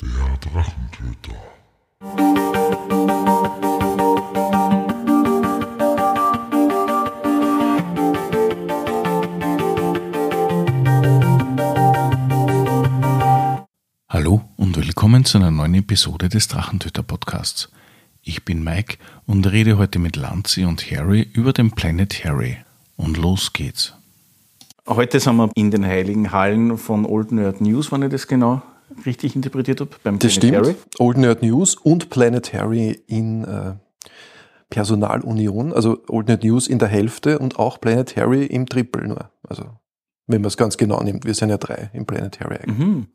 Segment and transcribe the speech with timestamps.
[0.00, 1.34] Der Drachentöter.
[14.08, 17.68] Hallo und willkommen zu einer neuen Episode des Drachentöter Podcasts.
[18.22, 22.58] Ich bin Mike und rede heute mit Lanzi und Harry über den Planet Harry.
[22.96, 23.94] Und los geht's.
[24.86, 28.62] Heute sind wir in den heiligen Hallen von Old Nerd News, wenn ich das genau
[29.06, 30.76] richtig interpretiert habe, beim das Planet stimmt.
[30.76, 30.76] Harry.
[30.98, 33.74] Old Nerd News und Planet Harry in äh,
[34.70, 39.30] Personalunion, also Old Nerd News in der Hälfte und auch Planet Harry im Triple nur.
[39.42, 39.64] Also
[40.26, 42.78] wenn man es ganz genau nimmt, wir sind ja drei im Planet Harry eigentlich.
[42.78, 43.06] Mhm.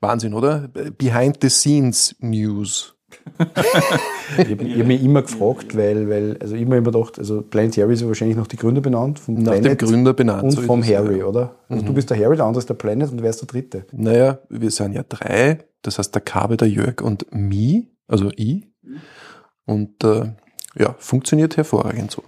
[0.00, 0.68] Wahnsinn, oder?
[0.68, 2.95] Behind the Scenes News.
[3.38, 7.94] Ich habe hab mich immer gefragt, weil, weil also immer immer gedacht, also Planet Harry
[7.94, 9.18] ist wahrscheinlich nach die Gründer benannt.
[9.18, 10.44] Vom nach Planet dem Gründer benannt.
[10.44, 11.26] Und so vom Harry, ja.
[11.26, 11.56] oder?
[11.68, 11.86] Also mhm.
[11.86, 13.86] du bist der Harry, der andere ist der Planet und wer ist der dritte?
[13.92, 15.58] Naja, wir sind ja drei.
[15.82, 18.66] Das heißt der Kabe, der Jörg und mi, also ich.
[19.66, 20.32] Und äh,
[20.78, 22.22] ja, funktioniert hervorragend so.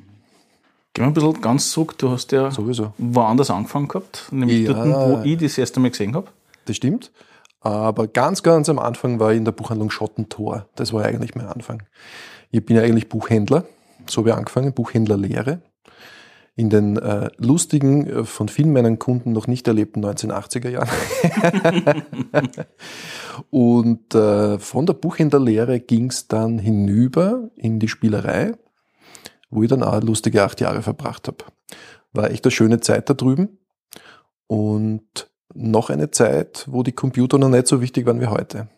[0.94, 1.96] Gehen wir ein bisschen ganz zurück.
[1.98, 2.92] Du hast ja Sowieso.
[2.98, 6.28] woanders angefangen gehabt, nämlich ja, dort, wo ich das erste Mal gesehen habe.
[6.64, 7.12] Das stimmt.
[7.68, 10.66] Aber ganz, ganz am Anfang war ich in der Buchhandlung Schottentor.
[10.74, 11.82] Das war eigentlich mein Anfang.
[12.50, 13.66] Ich bin ja eigentlich Buchhändler.
[14.08, 15.60] So habe ich angefangen, Buchhändlerlehre.
[16.56, 20.88] In den äh, lustigen, äh, von vielen meinen Kunden noch nicht erlebten 1980er Jahren.
[23.50, 28.52] und äh, von der Buchhändlerlehre ging es dann hinüber in die Spielerei,
[29.50, 31.44] wo ich dann auch lustige acht Jahre verbracht habe.
[32.14, 33.58] War echt eine schöne Zeit da drüben.
[34.46, 38.68] Und noch eine Zeit, wo die Computer noch nicht so wichtig waren wie heute.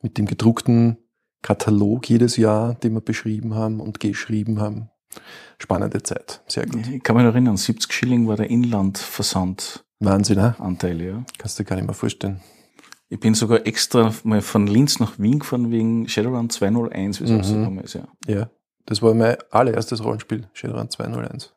[0.00, 0.98] Mit dem gedruckten
[1.42, 4.90] Katalog jedes Jahr, den wir beschrieben haben und geschrieben haben.
[5.58, 6.86] Spannende Zeit, sehr gut.
[6.88, 9.84] Ich kann mich erinnern, 70 Schilling war der Inlandversand.
[10.00, 10.56] Wahnsinn, ne?
[10.58, 11.24] Anteil, ja.
[11.38, 12.40] Kannst du dir gar nicht mehr vorstellen.
[13.08, 17.30] Ich bin sogar extra mal von Linz nach Wien gefahren wegen Shadowrun 201, wie es
[17.30, 17.36] mhm.
[17.36, 18.08] rausgekommen ist, ja.
[18.26, 18.50] Ja,
[18.86, 21.54] das war mein allererstes Rollenspiel, Shadowrun 201.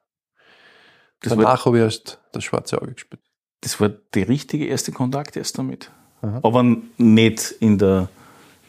[1.21, 3.21] Das Danach habe ich erst das schwarze Auge gespielt.
[3.65, 5.89] Das war der richtige erste Kontakt erst damit.
[6.21, 6.39] Aha.
[6.43, 6.63] Aber
[6.99, 8.09] nicht in der,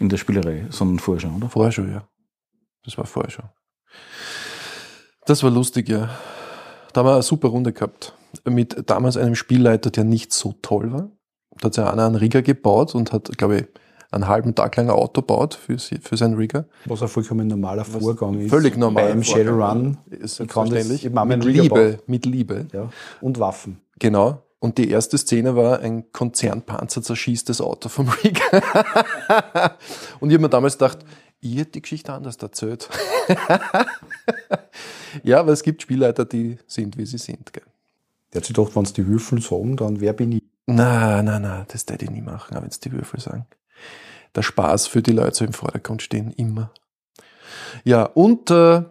[0.01, 1.51] in der Spielerei, sondern vorher schon, oder?
[1.51, 2.09] Vorher schon, ja.
[2.83, 3.45] Das war vorher schon.
[5.27, 6.09] Das war lustig, ja.
[6.95, 8.15] Da haben wir eine super Runde gehabt.
[8.49, 11.11] Mit damals einem Spielleiter, der nicht so toll war.
[11.59, 13.67] Da hat sich einer einen Rigger gebaut und hat, glaube ich,
[14.11, 16.65] einen halben Tag lang ein Auto baut für, für seinen Rigger.
[16.87, 18.49] Was ein vollkommen normaler Vorgang ist.
[18.49, 19.09] Völlig normal.
[19.11, 21.11] Beim Shadowrun ist selbstverständlich.
[21.11, 22.67] Mit Liebe, mit Liebe.
[22.73, 22.89] Ja.
[23.21, 23.83] Und Waffen.
[23.99, 24.43] Genau.
[24.67, 28.43] Und die erste Szene war, ein Konzernpanzer zerschießt das Auto vom Rig.
[30.19, 30.99] und ich habe mir damals gedacht,
[31.41, 32.89] hätte die Geschichte anders erzählt.
[35.23, 37.53] ja, aber es gibt Spielleiter, die sind, wie sie sind.
[37.53, 37.63] Gell.
[38.33, 40.43] Der hat sich gedacht, wenn es die Würfel sagen, dann wer bin ich?
[40.67, 43.47] Na, na, na, das werde ich nie machen, wenn es die Würfel sagen.
[44.35, 46.73] Der Spaß für die Leute so im Vordergrund stehen, immer.
[47.85, 48.83] Ja, und äh,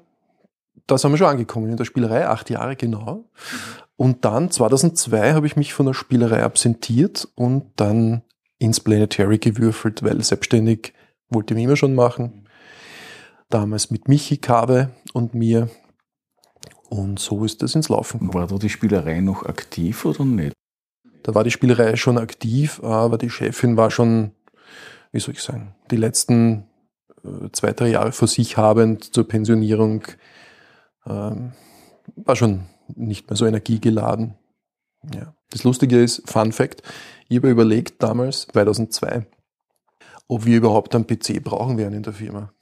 [0.88, 3.26] da sind wir schon angekommen in der Spielerei, acht Jahre genau.
[3.98, 8.24] Und dann 2002 habe ich mich von der Spielerei absentiert und dann
[8.60, 10.94] ins Planetary gewürfelt, weil selbstständig
[11.30, 12.48] wollte ich immer schon machen.
[13.50, 15.70] Damals mit Michi Kabe und mir.
[16.90, 18.34] Und so ist das ins Laufen gekommen.
[18.34, 20.54] War da die Spielerei noch aktiv oder nicht?
[21.24, 24.32] Da war die Spielerei schon aktiv, aber die Chefin war schon,
[25.12, 26.68] wie soll ich sagen, die letzten
[27.24, 30.04] äh, zwei, drei Jahre vor sich habend zur Pensionierung,
[31.08, 31.52] ähm,
[32.16, 34.36] war schon nicht mehr so energiegeladen.
[35.14, 35.34] Ja.
[35.50, 36.82] Das Lustige ist, Fun Fact,
[37.28, 39.26] ich habe überlegt damals, 2002,
[40.28, 42.52] ob wir überhaupt einen PC brauchen werden in der Firma.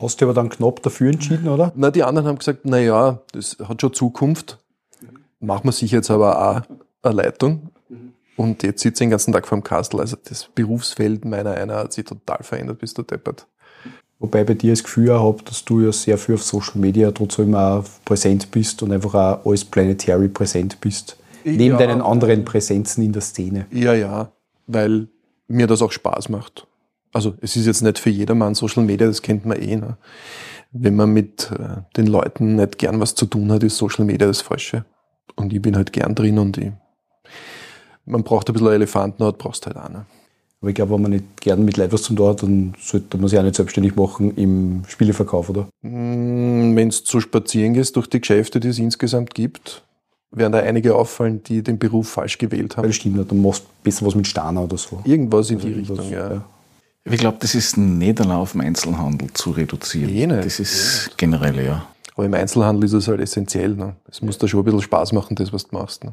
[0.00, 1.72] Hast du aber dann knapp dafür entschieden, oder?
[1.74, 4.58] Na, die anderen haben gesagt, na ja, das hat schon Zukunft.
[5.40, 6.62] Machen wir sich jetzt aber auch
[7.02, 7.70] eine Leitung.
[8.36, 9.98] Und jetzt sitze ich den ganzen Tag vor dem Kastel.
[9.98, 13.48] Also das Berufsfeld meiner einer hat sich total verändert, bist du deppert.
[14.20, 17.54] Wobei bei dir das Gefühl habe, dass du ja sehr viel auf Social Media trotzdem
[17.54, 21.16] auch präsent bist und einfach auch als Planetary präsent bist.
[21.44, 21.52] Ja.
[21.52, 23.66] Neben deinen anderen Präsenzen in der Szene.
[23.70, 24.32] Ja, ja,
[24.66, 25.06] weil
[25.46, 26.66] mir das auch Spaß macht.
[27.12, 29.76] Also es ist jetzt nicht für jedermann Social Media, das kennt man eh.
[29.76, 29.96] Ne?
[30.72, 34.26] Wenn man mit äh, den Leuten nicht gern was zu tun hat, ist Social Media
[34.26, 34.84] das Falsche.
[35.36, 36.72] Und ich bin halt gern drin und ich,
[38.04, 39.88] man braucht ein bisschen Elefantenhaut, brauchst halt auch.
[39.88, 40.06] Ne?
[40.60, 43.16] Aber ich glaube, wenn man nicht gern mit Leuten was zum tun hat, dann sollte
[43.16, 45.68] man sich auch nicht selbstständig machen im Spieleverkauf, oder?
[45.82, 49.82] Mm, wenn es zu spazieren gehst durch die Geschäfte, die es insgesamt gibt,
[50.32, 52.86] werden da einige auffallen, die den Beruf falsch gewählt haben.
[52.86, 55.00] Das stimmt dann machst du besser was mit Steiner oder so.
[55.04, 56.34] Irgendwas in also die Richtung, ja.
[56.34, 56.44] ja.
[57.04, 60.12] Ich glaube, das ist nicht allein auf den Einzelhandel zu reduzieren.
[60.12, 60.42] Jene.
[60.42, 61.86] Das ist generell, ja.
[62.14, 63.74] Aber im Einzelhandel ist es halt essentiell.
[63.74, 63.94] Ne?
[64.10, 66.04] Es muss da schon ein bisschen Spaß machen, das, was du machst.
[66.04, 66.12] Ne?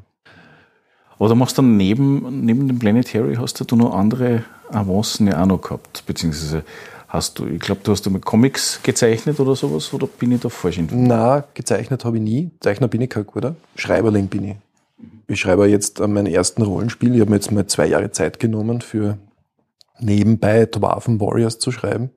[1.19, 5.61] Du machst dann neben, neben dem Planetary hast du noch andere Avancen ja auch noch
[5.61, 6.63] gehabt, beziehungsweise
[7.07, 10.49] hast du, ich glaube, du hast einmal Comics gezeichnet oder sowas, oder bin ich da
[10.49, 11.07] falsch informiert?
[11.07, 12.51] Na, gezeichnet habe ich nie.
[12.59, 13.55] Zeichner bin ich kein guter.
[13.75, 14.55] Schreiberling bin ich.
[15.27, 17.15] Ich schreibe jetzt an meinem ersten Rollenspiel.
[17.15, 19.17] Ich habe mir jetzt mal zwei Jahre Zeit genommen, für
[19.99, 22.11] nebenbei Dwarfen Warriors zu schreiben.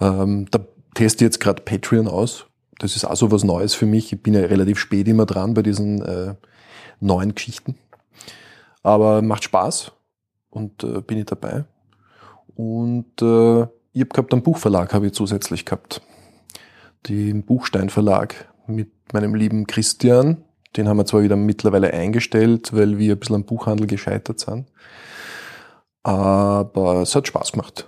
[0.00, 0.60] Ähm, da
[0.94, 2.46] teste ich jetzt gerade Patreon aus.
[2.78, 4.12] Das ist auch so was Neues für mich.
[4.12, 6.34] Ich bin ja relativ spät immer dran bei diesen äh,
[7.02, 7.76] neuen Geschichten.
[8.82, 9.92] Aber macht Spaß
[10.50, 11.64] und äh, bin ich dabei.
[12.54, 13.62] Und äh,
[13.92, 16.02] ich habe gehabt, einen Buchverlag habe ich zusätzlich gehabt.
[17.08, 20.44] Den Buchstein Verlag mit meinem lieben Christian.
[20.76, 24.66] Den haben wir zwar wieder mittlerweile eingestellt, weil wir ein bisschen am Buchhandel gescheitert sind.
[26.02, 27.86] Aber es hat Spaß gemacht.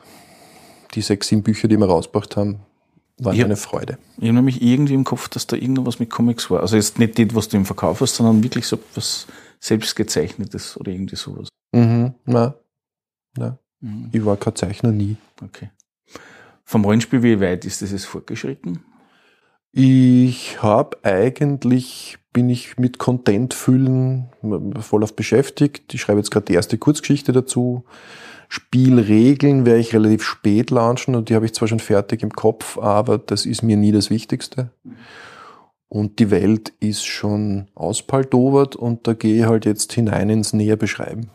[0.95, 2.61] Die sechs, sieben Bücher, die wir rausgebracht haben,
[3.19, 3.45] waren Ja.
[3.45, 3.99] eine Freude.
[4.19, 6.61] Ich habe nämlich irgendwie im Kopf, dass da irgendwas mit Comics war.
[6.61, 9.27] Also jetzt nicht das, was du im Verkauf hast, sondern wirklich so was
[9.61, 11.49] selbstgezeichnetes oder irgendwie sowas.
[11.73, 12.55] Mhm, na,
[13.37, 14.09] na, Mhm.
[14.13, 15.17] ich war kein Zeichner nie.
[15.43, 15.71] Okay.
[16.65, 18.83] Vom Rollenspiel, wie weit ist das jetzt fortgeschritten?
[19.73, 24.29] Ich habe eigentlich, bin ich mit Content füllen
[24.81, 25.93] voll auf beschäftigt.
[25.95, 27.85] Ich schreibe jetzt gerade die erste Kurzgeschichte dazu.
[28.55, 32.79] Spielregeln werde ich relativ spät launchen und die habe ich zwar schon fertig im Kopf,
[32.79, 34.71] aber das ist mir nie das Wichtigste.
[35.89, 40.77] Und die Welt ist schon auspaldowert und da gehe ich halt jetzt hinein ins näher
[40.77, 41.31] beschreiben.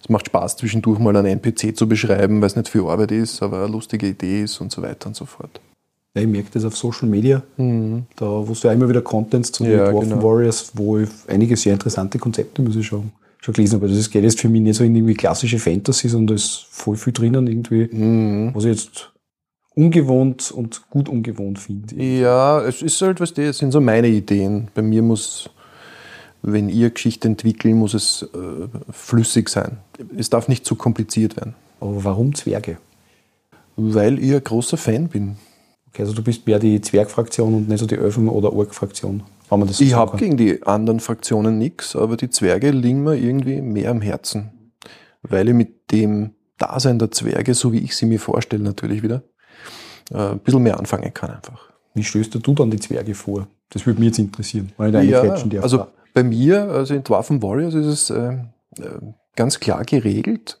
[0.00, 3.42] Es macht Spaß, zwischendurch mal einen NPC zu beschreiben, weil es nicht viel Arbeit ist,
[3.42, 5.60] aber eine lustige Idee ist und so weiter und so fort.
[6.14, 7.42] Ja, ich merke das auf Social Media.
[7.58, 10.22] Da, wo du ja immer wieder Contents zu den Ja, genau.
[10.22, 13.12] Warriors, wo ich einige sehr interessante Konzepte, muss ich sagen,
[13.48, 13.82] schon gelesen.
[13.82, 16.66] Also das geht jetzt für mich nicht so in irgendwie klassische Fantasy, sondern da ist
[16.70, 18.50] voll viel drinnen irgendwie, Mhm.
[18.54, 19.12] was ich jetzt
[19.74, 21.94] ungewohnt und gut ungewohnt finde.
[22.02, 24.68] Ja, es ist halt, was das sind so meine Ideen.
[24.74, 25.48] Bei mir muss,
[26.42, 29.78] wenn ihr Geschichte entwickeln, muss es äh, flüssig sein.
[30.16, 32.78] Es darf nicht zu kompliziert werden, Aber warum Zwerge?
[33.80, 35.36] weil ich ein großer Fan bin.
[35.88, 39.22] Okay, also du bist mehr die Zwergfraktion und nicht so die Elfen- oder Ork-Fraktion.
[39.50, 43.02] Wenn man das so Ich habe gegen die anderen Fraktionen nichts, aber die Zwerge liegen
[43.02, 44.72] mir irgendwie mehr am Herzen.
[45.22, 49.22] Weil ich mit dem Dasein der Zwerge, so wie ich sie mir vorstelle, natürlich wieder,
[50.10, 51.70] äh, ein bisschen mehr anfangen kann einfach.
[51.94, 53.48] Wie stößt du dann die Zwerge vor?
[53.70, 55.62] Das würde mich jetzt interessieren, wenn ich da Ja, darf.
[55.62, 58.32] also bei mir, also in Dwarfen Warriors ist es äh,
[58.78, 59.00] äh,
[59.36, 60.60] ganz klar geregelt,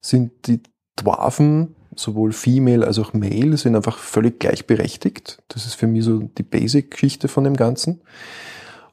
[0.00, 0.62] sind die
[0.96, 5.42] Dwarfen, sowohl Female als auch Male, sind einfach völlig gleichberechtigt.
[5.48, 8.00] Das ist für mich so die Basic-Geschichte von dem Ganzen.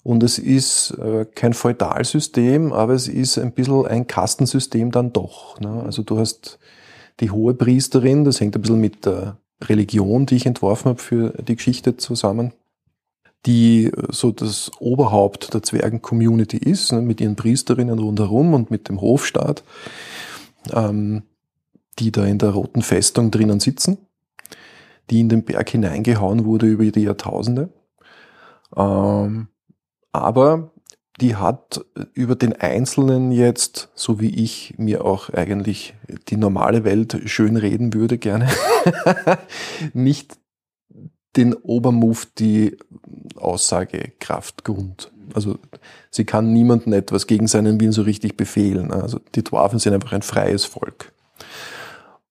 [0.04, 5.60] Und es ist äh, kein Feudalsystem, aber es ist ein bisschen ein Kastensystem dann doch.
[5.60, 5.84] Ne?
[5.84, 6.60] Also du hast
[7.19, 11.30] die hohe Priesterin, das hängt ein bisschen mit der Religion, die ich entworfen habe für
[11.42, 12.54] die Geschichte zusammen
[13.46, 18.90] die äh, so das Oberhaupt der Zwergen-Community ist, ne, mit ihren Priesterinnen rundherum und mit
[18.90, 19.63] dem Hofstaat,
[20.74, 21.24] ähm,
[22.00, 23.97] die da in der roten Festung drinnen sitzen,
[25.09, 27.69] die in den Berg hineingehauen wurde über die Jahrtausende.
[28.75, 29.47] Ähm,
[30.12, 30.71] aber
[31.21, 35.94] die hat über den Einzelnen jetzt, so wie ich mir auch eigentlich
[36.27, 38.50] die normale Welt schön reden würde gerne,
[39.94, 40.38] nicht
[41.38, 42.77] den Obermufti
[43.36, 45.12] Aussagekraftgrund.
[45.33, 45.57] Also
[46.09, 48.91] sie kann niemandem etwas gegen seinen Willen so richtig befehlen.
[48.91, 51.12] Also die Dwarfen sind einfach ein freies Volk.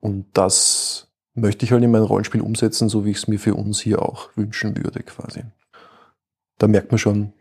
[0.05, 3.55] Und das möchte ich halt in mein Rollenspiel umsetzen, so wie ich es mir für
[3.55, 5.41] uns hier auch wünschen würde quasi.
[6.59, 7.33] Da merkt man schon,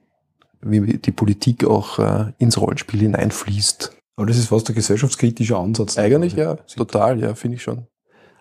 [0.62, 3.92] wie die Politik auch äh, ins Rollenspiel hineinfließt.
[4.16, 5.98] Aber das ist fast ein gesellschaftskritischer Ansatz.
[5.98, 7.86] Eigentlich ja, total, ja, finde ich schon.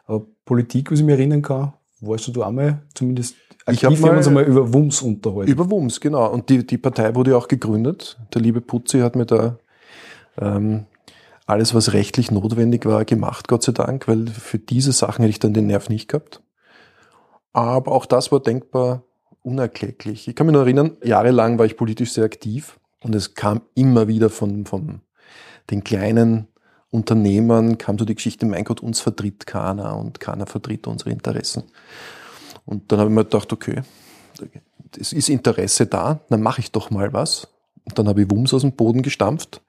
[0.06, 3.34] Aber Politik, was ich mich erinnern kann, warst du da einmal zumindest
[3.66, 5.50] Ich aktiv, hab wir haben uns mal- einmal über Wums unterhalten.
[5.50, 6.30] Über Wums, genau.
[6.30, 8.18] Und die, die Partei wurde ja auch gegründet.
[8.32, 9.58] Der liebe Putzi hat mir da
[10.40, 10.86] ähm,
[11.46, 15.38] alles, was rechtlich notwendig war, gemacht, Gott sei Dank, weil für diese Sachen hätte ich
[15.40, 16.42] dann den Nerv nicht gehabt.
[17.52, 19.02] Aber auch das war denkbar
[19.42, 20.28] unerkläglich.
[20.28, 24.08] Ich kann mich nur erinnern, jahrelang war ich politisch sehr aktiv und es kam immer
[24.08, 25.00] wieder von, von
[25.70, 26.46] den kleinen
[26.90, 31.64] Unternehmern, kam so die Geschichte, mein Gott, uns vertritt keiner und keiner vertritt unsere Interessen.
[32.64, 33.82] Und dann habe ich mir gedacht, okay,
[34.98, 37.48] es ist Interesse da, dann mache ich doch mal was.
[37.84, 39.62] Und dann habe ich Wums aus dem Boden gestampft.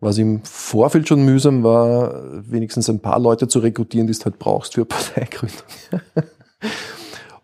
[0.00, 2.14] Was im Vorfeld schon mühsam war,
[2.50, 5.64] wenigstens ein paar Leute zu rekrutieren, die du halt brauchst für Parteigründung.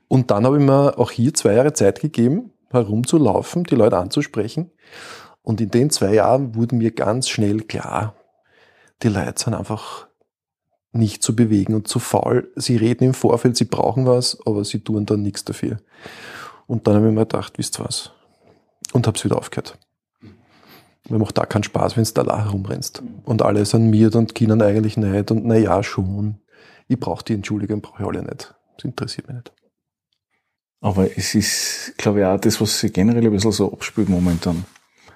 [0.09, 4.71] Und dann habe ich mir auch hier zwei Jahre Zeit gegeben, herumzulaufen, die Leute anzusprechen.
[5.43, 8.15] Und in den zwei Jahren wurde mir ganz schnell klar,
[9.03, 10.07] die Leute sind einfach
[10.93, 12.53] nicht zu bewegen und zu faul.
[12.55, 15.79] Sie reden im Vorfeld, sie brauchen was, aber sie tun dann nichts dafür.
[16.67, 18.13] Und dann habe ich mir gedacht, wisst was?
[18.93, 19.79] Und habe es wieder aufgehört.
[21.09, 23.03] Mir macht da keinen Spaß, wenn du da herumrennst.
[23.25, 25.31] Und alle sind mir und Kindern eigentlich nicht.
[25.31, 26.37] Und na ja, schon.
[26.89, 28.55] Ich brauche die Entschuldigung, brauche ich alle nicht.
[28.77, 29.53] Das interessiert mich nicht.
[30.81, 34.65] Aber es ist, glaube ich, auch das, was sich generell ein bisschen so abspielt momentan.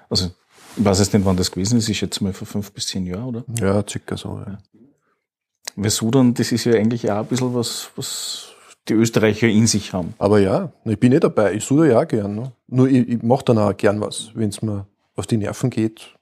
[0.09, 0.31] Also,
[0.77, 3.05] ich weiß jetzt nicht, wann das gewesen ist, ist jetzt mal vor fünf bis zehn
[3.05, 3.43] Jahren, oder?
[3.59, 4.41] Ja, circa so.
[4.45, 4.57] Ja.
[5.75, 8.55] Weil Sudan, das ist ja eigentlich auch ein bisschen was, was
[8.87, 10.13] die Österreicher in sich haben.
[10.17, 11.53] Aber ja, ich bin eh dabei.
[11.53, 12.35] Ich suche ja auch gern.
[12.35, 12.51] Ne?
[12.67, 16.15] Nur ich, ich mache dann auch gern was, wenn es mir auf die Nerven geht.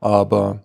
[0.00, 0.64] Aber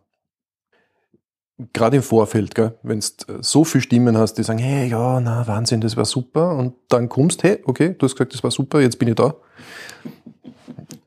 [1.73, 5.81] gerade im Vorfeld, wenn du so viele Stimmen hast, die sagen, hey, ja, na, Wahnsinn,
[5.81, 6.55] das war super.
[6.57, 9.35] Und dann kommst, hey, okay, du hast gesagt, das war super, jetzt bin ich da.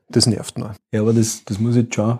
[0.09, 0.73] Das nervt nur.
[0.93, 2.19] Ja, aber das, das muss ich jetzt schon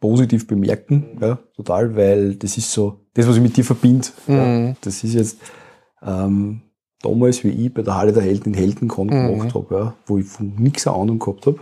[0.00, 4.34] positiv bemerken, ja, total, weil das ist so, das, was ich mit dir verbinde, Mhm.
[4.68, 5.38] ja, das ist jetzt
[6.02, 6.60] ähm,
[7.00, 9.10] damals, wie ich bei der Halle der Helden in Heldenkon Mhm.
[9.28, 11.58] gemacht habe, ja, wo ich von nichts eine Ahnung gehabt habe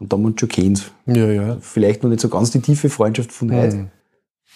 [0.00, 0.92] und da haben wir uns schon kennt.
[1.06, 1.56] Ja, ja.
[1.60, 3.76] Vielleicht noch nicht so ganz die tiefe Freundschaft von heute.
[3.76, 3.90] Mhm.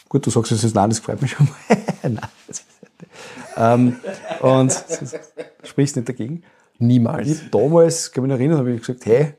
[0.09, 1.77] Gut, du sagst es jetzt, nein, das freut mich schon mal.
[2.03, 2.67] nein, das ist
[3.01, 3.11] nicht.
[3.57, 3.97] Ähm,
[4.41, 6.43] und du sprichst nicht dagegen.
[6.79, 7.29] Niemals.
[7.29, 9.35] Ich damals, kann mich noch erinnern, habe ich gesagt, hey,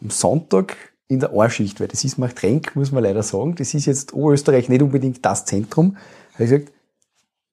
[0.00, 0.76] am Sonntag
[1.08, 4.68] in der Anschicht, weil das ist Marktrenk, muss man leider sagen, das ist jetzt Oberösterreich
[4.68, 5.96] nicht unbedingt das Zentrum.
[6.34, 6.72] habe ich gesagt,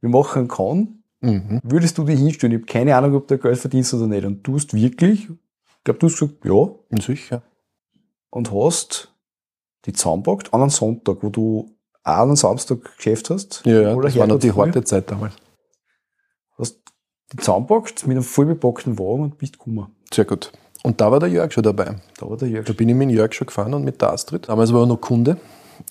[0.01, 1.62] wir machen einen Kahn, Mhm.
[1.63, 2.51] würdest du dich hinstellen?
[2.53, 4.25] Ich habe keine Ahnung, ob du Geld verdienst oder nicht.
[4.25, 7.41] Und du hast wirklich, ich glaube, du hast gesagt, ja, Sicher.
[8.34, 9.13] Und hast
[9.86, 13.62] die zusammengepackt an einem Sonntag, wo du auch an einem Samstag Geschäft hast.
[13.66, 13.96] Ja, ja.
[13.96, 15.36] Das war noch die harte Zeit damals.
[16.58, 16.80] Hast
[17.32, 19.88] die zusammengepackt mit einem vollbepackten Wagen und bist gekommen.
[20.12, 20.52] Sehr gut.
[20.84, 21.96] Und da war der Jörg schon dabei.
[22.18, 22.66] Da war der Jörg.
[22.66, 24.50] Da bin ich mit Jörg schon gefahren und mit der Astrid.
[24.50, 25.38] Damals war er noch Kunde.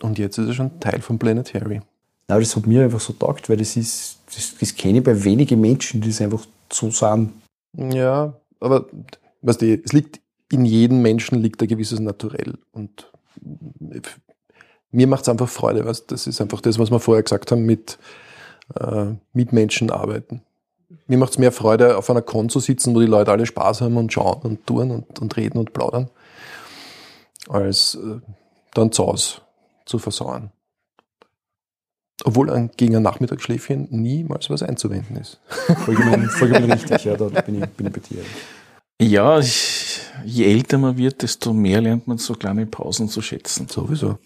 [0.03, 1.81] Und jetzt ist er schon Teil von Planet Harry.
[2.29, 5.25] Nein, das hat mir einfach so taugt, weil das ist, das, das kenne ich bei
[5.25, 7.33] wenigen Menschen, die das einfach so sind.
[7.77, 8.87] Ja, aber
[9.43, 10.21] weißt du, es liegt
[10.52, 12.59] in jedem Menschen liegt ein gewisses Naturell.
[12.73, 13.11] Und
[14.90, 17.50] mir macht es einfach Freude, weißt, du, das ist einfach das, was wir vorher gesagt
[17.50, 17.99] haben, mit,
[18.78, 20.42] äh, mit Menschen arbeiten.
[21.06, 23.80] Mir macht es mehr Freude, auf einer Con zu sitzen, wo die Leute alle Spaß
[23.80, 26.11] haben und schauen und tun und, und reden und plaudern,
[27.49, 28.21] als äh,
[28.75, 29.40] dann zu Hause
[29.87, 30.52] zu versauen.
[32.25, 35.40] Obwohl ein, gegen ein Nachmittagsschläfchen niemals was einzuwenden ist.
[35.85, 38.23] Vollkommen, vollkommen richtig, ja, da bin ich, bin ich bei dir.
[39.00, 39.82] Ja, ich,
[40.25, 43.69] je älter man wird, desto mehr lernt man so kleine Pausen zu schätzen.
[43.69, 44.19] Sowieso.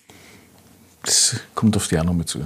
[1.02, 2.40] Das kommt auf die auch noch mit zu.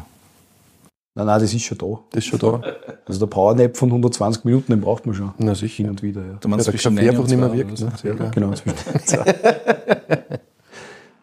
[1.15, 1.99] Nein, nein, das ist schon da.
[2.11, 2.63] Das ist schon da.
[3.07, 5.33] Also der Powernap von 120 Minuten, den braucht man schon.
[5.39, 5.77] Na sicher.
[5.79, 6.35] Hin und wieder, ja.
[6.41, 7.81] Du meinst Ja, der Kaffee einfach nicht mehr wirkt.
[7.81, 7.93] Ne?
[7.97, 8.09] so.
[8.09, 8.31] Ja, klar.
[8.31, 8.79] Genau, zwischen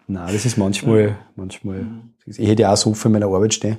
[0.08, 1.86] Nein, das ist manchmal, manchmal.
[2.26, 3.78] Ich hätte ja auch so für meine Arbeit stehen,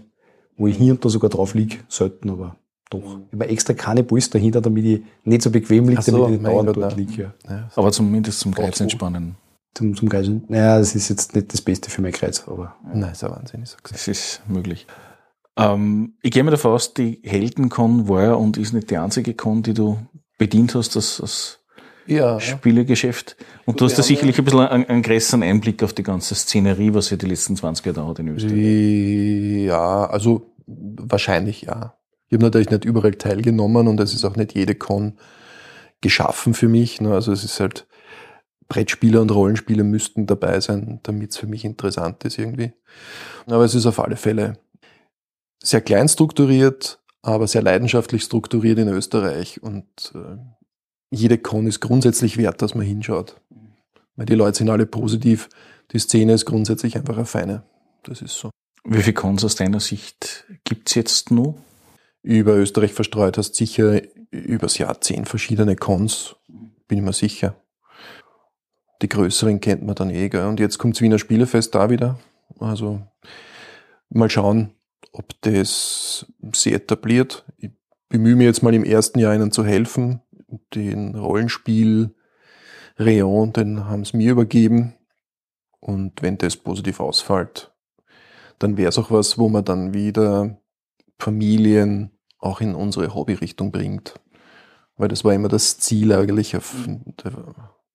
[0.56, 2.56] wo ich hier und da sogar drauf liege, selten, aber
[2.90, 2.98] doch.
[3.00, 6.34] Ich habe mir extra keine Polster dahinter, damit ich nicht so bequem liege, so, damit
[6.36, 7.06] ich nicht dauernd Gott, dort nein.
[7.06, 7.32] liege.
[7.46, 7.50] Ja.
[7.54, 7.68] Ja.
[7.76, 9.36] Aber zumindest zum Kreuz entspannen.
[9.74, 10.44] Zum, zum Kreisen.
[10.48, 13.62] Naja, das ist jetzt nicht das Beste für mein Kreuz, aber Nein, ist ein Wahnsinn,
[13.62, 13.92] ich sag's.
[13.92, 14.86] Das ist möglich.
[15.56, 19.34] Ähm, ich gehe mir davon aus, die Heldencon war ja und ist nicht die einzige
[19.34, 19.98] Con, die du
[20.38, 21.58] bedient hast, das, das
[22.06, 23.36] Ja, Spielegeschäft.
[23.66, 26.94] Und du hast da sicherlich ein bisschen einen, einen größeren Einblick auf die ganze Szenerie,
[26.94, 29.66] was ja die letzten 20 Jahre dauert in Österreich.
[29.66, 31.97] ja, also wahrscheinlich ja.
[32.28, 35.18] Ich habe natürlich nicht überall teilgenommen und es ist auch nicht jede Con
[36.00, 37.00] geschaffen für mich.
[37.00, 37.12] Ne?
[37.12, 37.86] Also es ist halt,
[38.68, 42.72] Brettspieler und Rollenspiele müssten dabei sein, damit es für mich interessant ist irgendwie.
[43.46, 44.58] Aber es ist auf alle Fälle
[45.62, 50.36] sehr klein strukturiert, aber sehr leidenschaftlich strukturiert in Österreich und äh,
[51.10, 53.40] jede Con ist grundsätzlich wert, dass man hinschaut.
[54.16, 55.48] Weil die Leute sind alle positiv.
[55.92, 57.62] Die Szene ist grundsätzlich einfach eine feine.
[58.02, 58.50] Das ist so.
[58.84, 61.54] Wie viele Cons aus deiner Sicht gibt's jetzt noch?
[62.28, 66.36] Über Österreich verstreut hast sicher übers Jahr zehn verschiedene Cons,
[66.86, 67.56] bin ich mir sicher.
[69.00, 70.44] Die größeren kennt man dann eh, gell?
[70.44, 72.18] Und jetzt kommt's Wiener Spielefest da wieder.
[72.58, 73.00] Also
[74.10, 74.74] mal schauen,
[75.12, 77.46] ob das sie etabliert.
[77.56, 77.70] Ich
[78.10, 80.20] bemühe mich jetzt mal im ersten Jahr ihnen zu helfen.
[80.74, 82.14] Den Rollenspiel
[82.98, 84.92] Rayon, den haben sie mir übergeben.
[85.80, 87.72] Und wenn das positiv ausfällt,
[88.58, 90.60] dann wäre es auch was, wo man dann wieder
[91.18, 94.14] Familien auch in unsere Hobbyrichtung bringt.
[94.96, 96.74] Weil das war immer das Ziel eigentlich auf,
[97.24, 97.32] der,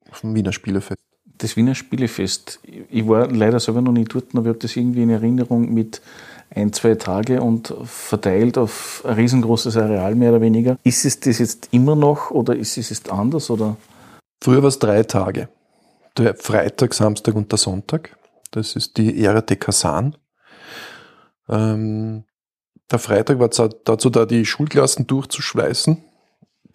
[0.09, 1.01] auf dem Wiener Spielefest.
[1.38, 2.59] Das Wiener Spielefest.
[2.63, 6.01] Ich war leider selber noch nie dort, aber ich habe das irgendwie in Erinnerung mit
[6.55, 10.77] ein, zwei Tage und verteilt auf ein riesengroßes Areal mehr oder weniger.
[10.83, 13.75] Ist es das jetzt immer noch oder ist es jetzt anders oder?
[14.41, 15.50] Früher war es drei Tage.
[16.17, 18.15] Der Freitag, Samstag und der Sonntag.
[18.51, 20.15] Das ist die Ära de Kasan.
[21.50, 22.23] Ähm,
[22.93, 26.03] der Freitag war dazu da, die Schulklassen durchzuschweißen,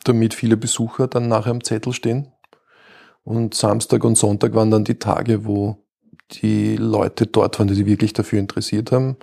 [0.04, 2.32] damit viele Besucher dann nachher am Zettel stehen.
[3.22, 5.86] Und Samstag und Sonntag waren dann die Tage, wo
[6.32, 9.16] die Leute dort waren, die sich wirklich dafür interessiert haben.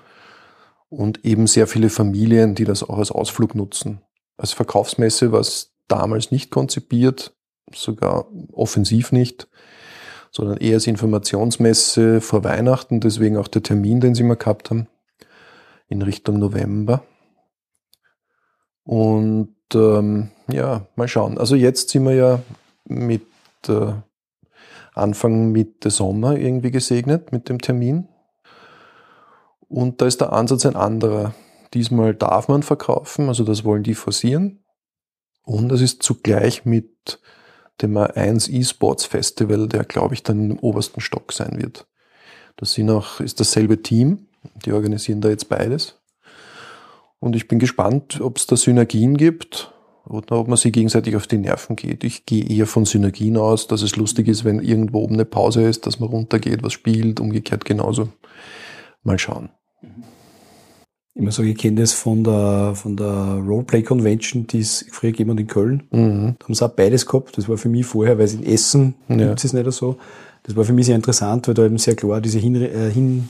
[0.88, 4.02] Und eben sehr viele Familien, die das auch als Ausflug nutzen.
[4.38, 7.36] Als Verkaufsmesse war es damals nicht konzipiert,
[7.74, 9.50] sogar offensiv nicht,
[10.32, 14.88] sondern eher als Informationsmesse vor Weihnachten, deswegen auch der Termin, den sie mal gehabt haben,
[15.88, 17.04] in Richtung November.
[18.84, 21.38] Und ähm, ja, mal schauen.
[21.38, 22.42] Also jetzt sind wir ja
[22.86, 23.26] mit
[23.68, 23.94] äh,
[24.94, 28.08] Anfang Mitte Sommer irgendwie gesegnet mit dem Termin.
[29.68, 31.34] Und da ist der Ansatz ein anderer.
[31.74, 34.64] Diesmal darf man verkaufen, also das wollen die forcieren.
[35.44, 37.20] Und es ist zugleich mit
[37.82, 41.88] dem A1 eSports Festival, der glaube ich dann im obersten Stock sein wird.
[42.56, 44.28] Das sind auch, ist dasselbe Team,
[44.66, 46.00] die organisieren da jetzt beides.
[47.20, 49.72] Und ich bin gespannt, ob es da Synergien gibt
[50.06, 52.04] oder ob man sich gegenseitig auf die Nerven geht.
[52.04, 55.64] Ich gehe eher von Synergien aus, dass es lustig ist, wenn irgendwo oben eine Pause
[55.64, 58.10] ist, dass man runtergeht, was spielt, umgekehrt genauso.
[59.04, 59.50] Mal schauen.
[61.18, 65.12] Ich muss sagen, ich kenne das von der, von der Roleplay Convention, die es früher
[65.12, 65.84] gegeben hat in Köln.
[65.92, 66.36] Mhm.
[66.38, 67.38] Da haben sie auch beides gehabt.
[67.38, 69.30] Das war für mich vorher, weil es in Essen Ja.
[69.30, 69.96] gibt es nicht so.
[70.44, 73.30] Das war für mich sehr interessant, weil da eben sehr klar diese Hin, äh, Hin,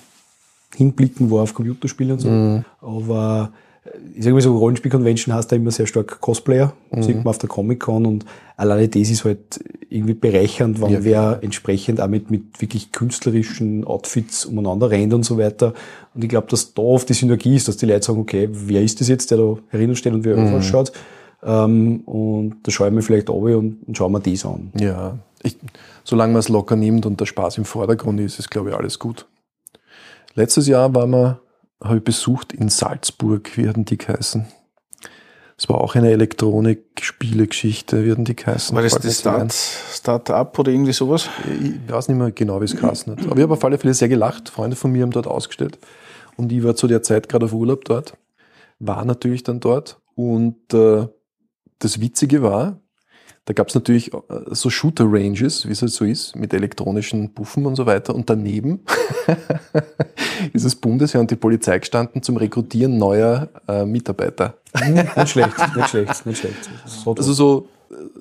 [0.76, 2.30] Hinblicken war auf Computerspiele und so.
[2.30, 2.66] Mhm.
[2.82, 3.52] Aber
[3.86, 6.74] äh, ich sage mal so, Rollenspiel-Convention heißt da immer sehr stark Cosplayer.
[6.92, 7.04] Mhm.
[7.04, 8.26] Sieht man auf der Comic-Con und
[8.58, 13.86] alleine das ist halt irgendwie bereichernd, wenn Ja, wer entsprechend auch mit, mit wirklich künstlerischen
[13.86, 15.74] Outfits umeinander rennt und so weiter.
[16.14, 18.82] Und ich glaube, dass da oft die Synergie ist, dass die Leute sagen, okay, wer
[18.82, 20.54] ist das jetzt, der da herinnen steht und wie er Mhm.
[20.56, 20.92] ausschaut?
[21.44, 24.72] Ähm, und da schaue ich mir vielleicht ab und, und schaue mir das an.
[24.80, 25.56] Ja, ich,
[26.04, 28.98] solange man es locker nimmt und der Spaß im Vordergrund ist, ist, glaube ich, alles
[28.98, 29.28] gut.
[30.36, 31.40] Letztes Jahr war man,
[31.82, 34.46] habe ich besucht in Salzburg, wie hatten die geheißen?
[35.58, 38.76] Es war auch eine Elektronik-Spielegeschichte, wie hatten die geheißen?
[38.76, 39.20] War das das.
[39.20, 41.30] Start, Start-up oder irgendwie sowas?
[41.62, 43.26] Ich weiß nicht mehr genau, wie es geheißen hat.
[43.26, 44.50] Aber ich habe auf alle Fälle sehr gelacht.
[44.50, 45.80] Freunde von mir haben dort ausgestellt.
[46.36, 48.18] Und ich war zu der Zeit gerade auf Urlaub dort.
[48.80, 50.02] War natürlich dann dort.
[50.16, 51.08] Und äh,
[51.80, 52.82] das Witzige war,
[53.46, 54.18] da gab es natürlich äh,
[54.52, 58.16] so Shooter-Ranges, wie es halt so ist, mit elektronischen Puffen und so weiter.
[58.16, 58.80] Und daneben
[60.54, 64.56] ist das Bundesheer und die Polizei gestanden zum Rekrutieren neuer äh, Mitarbeiter.
[65.16, 66.70] nicht schlecht, nicht schlecht, nicht schlecht.
[66.86, 67.68] So Also so,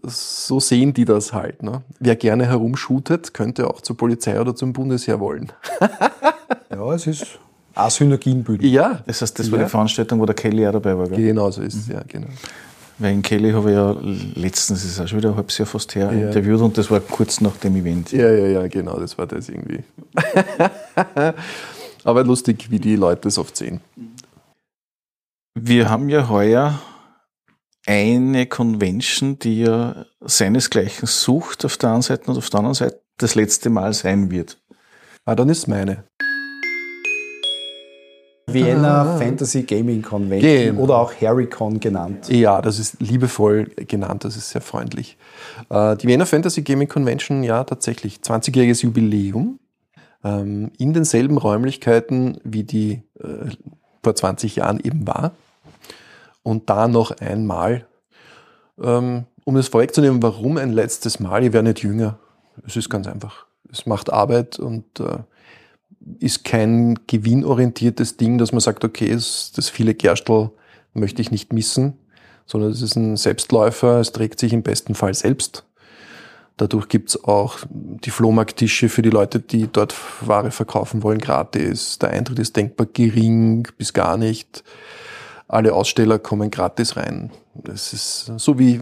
[0.04, 1.62] so sehen die das halt.
[1.62, 1.82] Ne?
[2.00, 5.50] Wer gerne herumshootet, könnte auch zur Polizei oder zum Bundesheer wollen.
[6.70, 7.26] ja, es ist
[7.74, 8.64] auch Synergien bilden.
[8.66, 9.64] Ja, Das heißt, das war Ja.
[9.64, 11.16] die Veranstaltung, wo der Kelly auch dabei war, gell?
[11.24, 12.28] genau so ist es, ja, genau.
[12.98, 13.96] Weil in Kelly habe ich ja
[14.40, 16.26] letztens, ist auch schon wieder ein halbes Jahr fast her, Ja.
[16.28, 18.12] interviewt und das war kurz nach dem Event.
[18.12, 19.82] Ja, ja, ja, genau, das war das irgendwie.
[22.04, 23.80] Aber lustig, wie die Leute das oft sehen.
[25.58, 26.80] Wir haben ja heuer
[27.86, 33.00] eine Convention, die ja seinesgleichen sucht auf der einen Seite und auf der anderen Seite
[33.18, 34.58] das letzte Mal sein wird.
[35.24, 36.04] Ah, dann ist meine.
[38.54, 40.64] Vienna Fantasy Gaming Convention Ah.
[40.70, 40.80] Genau.
[40.82, 42.28] oder auch HarryCon genannt.
[42.28, 45.16] Ja, das ist liebevoll genannt, das ist sehr freundlich.
[45.70, 49.58] Äh, Die Vienna Fantasy Gaming Convention, ja, tatsächlich, 20-jähriges Jubiläum.
[50.24, 53.50] Ähm, In denselben Räumlichkeiten, wie die äh,
[54.02, 55.32] vor 20 Jahren eben war.
[56.42, 57.86] Und da noch einmal.
[58.82, 61.44] Ähm, Um das vorwegzunehmen, warum ein letztes Mal?
[61.44, 62.18] Ich werde nicht jünger.
[62.66, 63.44] Es ist ganz einfach.
[63.70, 65.18] Es macht Arbeit und äh,
[66.20, 70.50] ist kein gewinnorientiertes Ding, dass man sagt, okay, es, das viele Gerstel
[70.92, 71.94] möchte ich nicht missen,
[72.46, 75.64] sondern es ist ein Selbstläufer, es trägt sich im besten Fall selbst.
[76.56, 81.98] Dadurch gibt's auch die Flohmarkttische für die Leute, die dort Ware verkaufen wollen, gratis.
[81.98, 84.62] Der Eintritt ist denkbar gering bis gar nicht.
[85.48, 87.32] Alle Aussteller kommen gratis rein.
[87.54, 88.80] Das ist so, wie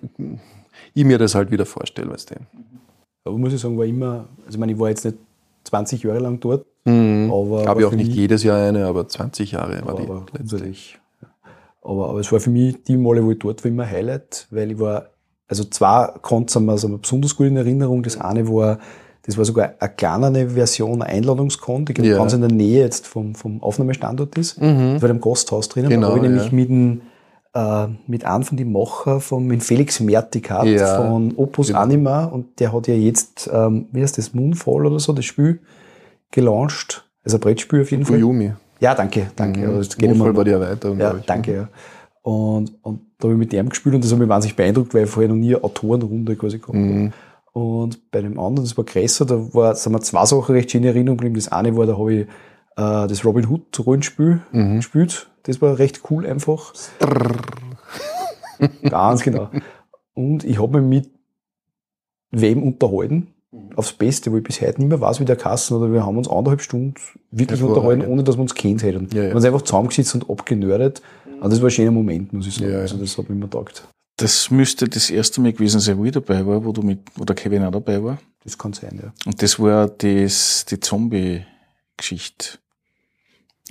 [0.92, 2.34] ich mir das halt wieder vorstelle, weißt du.
[3.24, 5.16] Aber muss ich sagen, war immer, also ich meine, ich war jetzt nicht
[5.64, 7.30] 20 Jahre lang dort, Mhm.
[7.32, 10.02] aber Habe war ich auch nicht mich- jedes Jahr eine, aber 20 Jahre war die
[10.02, 10.56] aber letzte.
[10.66, 11.28] ja.
[11.84, 14.46] Aber, aber es war für mich die Male, wo ich dort war, immer ein Highlight,
[14.50, 15.06] weil ich war,
[15.48, 18.02] also zwei Cons haben wir also besonders gut in Erinnerung.
[18.04, 18.78] Das eine war,
[19.24, 22.16] das war sogar eine kleinere Version, Einladungskon, die Ja.
[22.18, 24.60] ganz in der Nähe jetzt vom, vom Aufnahmestandort ist.
[24.60, 24.94] Mhm.
[24.94, 25.88] Das war im Gasthaus drinnen.
[25.90, 26.52] Genau, da habe ich nämlich ja.
[26.54, 27.00] mit, dem,
[27.54, 31.80] äh, mit einem von den Macher, von, mit Felix Merti gehabt, Ja, von Opus genau.
[31.80, 32.24] Anima.
[32.26, 35.58] Und der hat ja jetzt, ähm, wie heißt das, Moonfall oder so, das Spiel
[36.32, 37.04] gelauncht.
[37.24, 38.16] Also ein Brettspiel auf jeden Fall.
[38.16, 38.52] Fuyumi.
[38.80, 39.60] Ja, danke, danke.
[39.60, 39.66] Mhm.
[39.66, 40.98] Also das geht immer- war die Erweiterung.
[40.98, 41.24] ja, ich.
[41.24, 41.68] danke, ja.
[42.22, 45.04] Und, und da habe ich mit dem gespielt und das hat mich wahnsinnig beeindruckt, weil
[45.04, 46.84] ich vorher noch nie eine Autorenrunde quasi gehabt habe.
[46.84, 47.12] Mhm.
[47.52, 50.82] Und bei dem anderen, das war größer, da war, sind mir zwei Sachen recht schön
[50.82, 51.34] in Erinnerung geblieben.
[51.36, 52.26] Das eine war, da habe ich äh,
[52.76, 54.76] das Robin Hood Rollenspiel Mhm.
[54.76, 55.28] gespielt.
[55.44, 56.72] Das war recht cool einfach.
[58.88, 59.48] Ganz genau.
[60.14, 61.10] Und ich habe mich mit
[62.30, 63.28] wem unterhalten?
[63.76, 66.16] Aufs Beste, wo ich bis heute nicht mehr weiß, wie der Kassen oder wir haben
[66.16, 66.94] uns anderthalb Stunden
[67.30, 69.08] wirklich unterhalten, ohne dass wir uns kennt hätten.
[69.12, 69.22] Ja, ja.
[69.22, 71.02] Wir haben uns einfach zusammengesetzt und abgenördet.
[71.40, 72.72] Und das war ein schöner Moment, muss ich sagen.
[72.72, 72.78] Ja.
[72.78, 73.86] Also das hat mir immer gedacht.
[74.16, 77.24] Das müsste das erste Mal gewesen sein, wo ich dabei war, wo du mit, wo
[77.24, 78.18] der Kevin auch dabei war.
[78.44, 79.12] Das kann sein, ja.
[79.26, 82.58] Und das war das, die Zombie-Geschichte.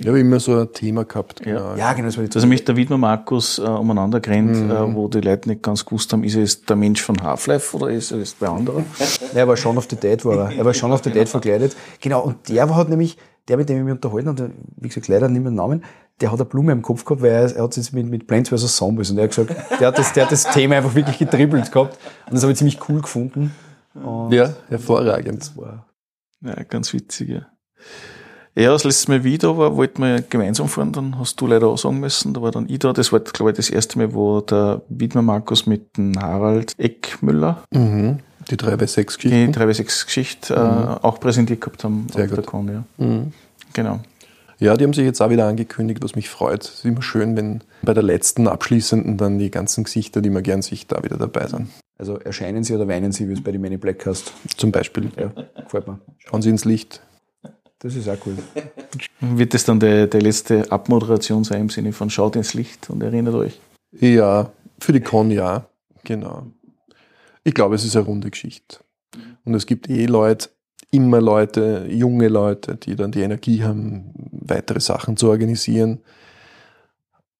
[0.02, 1.46] Ich habe immer so ein Thema gehabt.
[1.46, 1.52] Ja.
[1.58, 1.76] Genau.
[1.76, 4.70] Ja, genau, das war die Da ist nämlich der Widmer Markus äh, umeinander gerannt, Mhm.
[4.70, 7.76] äh, wo die Leute nicht ganz gewusst haben, ist er jetzt der Mensch von Half-Life
[7.76, 8.84] oder ist er jetzt bei anderen?
[9.32, 10.58] Er war schon auf the Dead, war er.
[10.58, 11.76] Er war schon auf the Dead verkleidet.
[12.00, 13.16] Genau, und der war hat nämlich,
[13.48, 15.84] der, mit dem ich mich unterhalten habe, wie gesagt, leider nicht mehr den Namen,
[16.20, 18.50] der hat eine Blume im Kopf gehabt, weil er, er hat jetzt mit, mit Plants
[18.50, 18.76] vs.
[18.76, 21.70] Zombies und er hat gesagt, der hat das, der hat das Thema einfach wirklich getribbelt
[21.70, 21.96] gehabt.
[22.26, 23.54] Und das habe ich ziemlich cool gefunden.
[23.94, 25.40] Und ja, hervorragend.
[25.42, 25.86] das war,
[26.40, 27.46] Ja, ganz witzig, ja.
[28.54, 31.78] Ja, das letzte Mal wieder war, wollten wir gemeinsam fahren, dann hast du leider auch
[31.78, 34.42] sagen müssen, da war dann ich da, das war, glaube ich, das erste Mal, wo
[34.42, 38.18] der Widmer Markus mit dem Harald Eckmüller Mhm.
[38.50, 39.52] Die 3 bei 6 die Geschichten.
[39.52, 40.58] 3 6 Geschichte äh,
[41.06, 42.46] auch präsentiert gehabt haben Sehr auf der gut.
[42.46, 42.84] Con, ja.
[42.98, 43.32] Mhm.
[43.72, 44.00] Genau.
[44.58, 46.64] Ja, die haben sich jetzt auch wieder angekündigt, was mich freut.
[46.64, 50.42] Es ist immer schön, wenn bei der letzten abschließenden dann die ganzen Gesichter, die man
[50.42, 51.68] gern sieht, da wieder dabei sind.
[51.98, 54.32] also erscheinen sie oder weinen sie, wie es bei den in Black heißt.
[54.56, 55.98] Zum Beispiel, Ja, gefällt mir.
[56.18, 57.00] schauen Sie ins Licht.
[57.82, 58.36] Das ist auch cool.
[59.20, 63.02] Wird das dann die, die letzte Abmoderation sein im Sinne von schaut ins Licht und
[63.02, 63.60] erinnert euch?
[63.90, 65.66] Ja, für die Con ja,
[66.04, 66.46] genau.
[67.42, 68.78] Ich glaube, es ist eine runde Geschichte.
[69.44, 70.50] Und es gibt eh Leute,
[70.92, 76.02] immer Leute, junge Leute, die dann die Energie haben, weitere Sachen zu organisieren.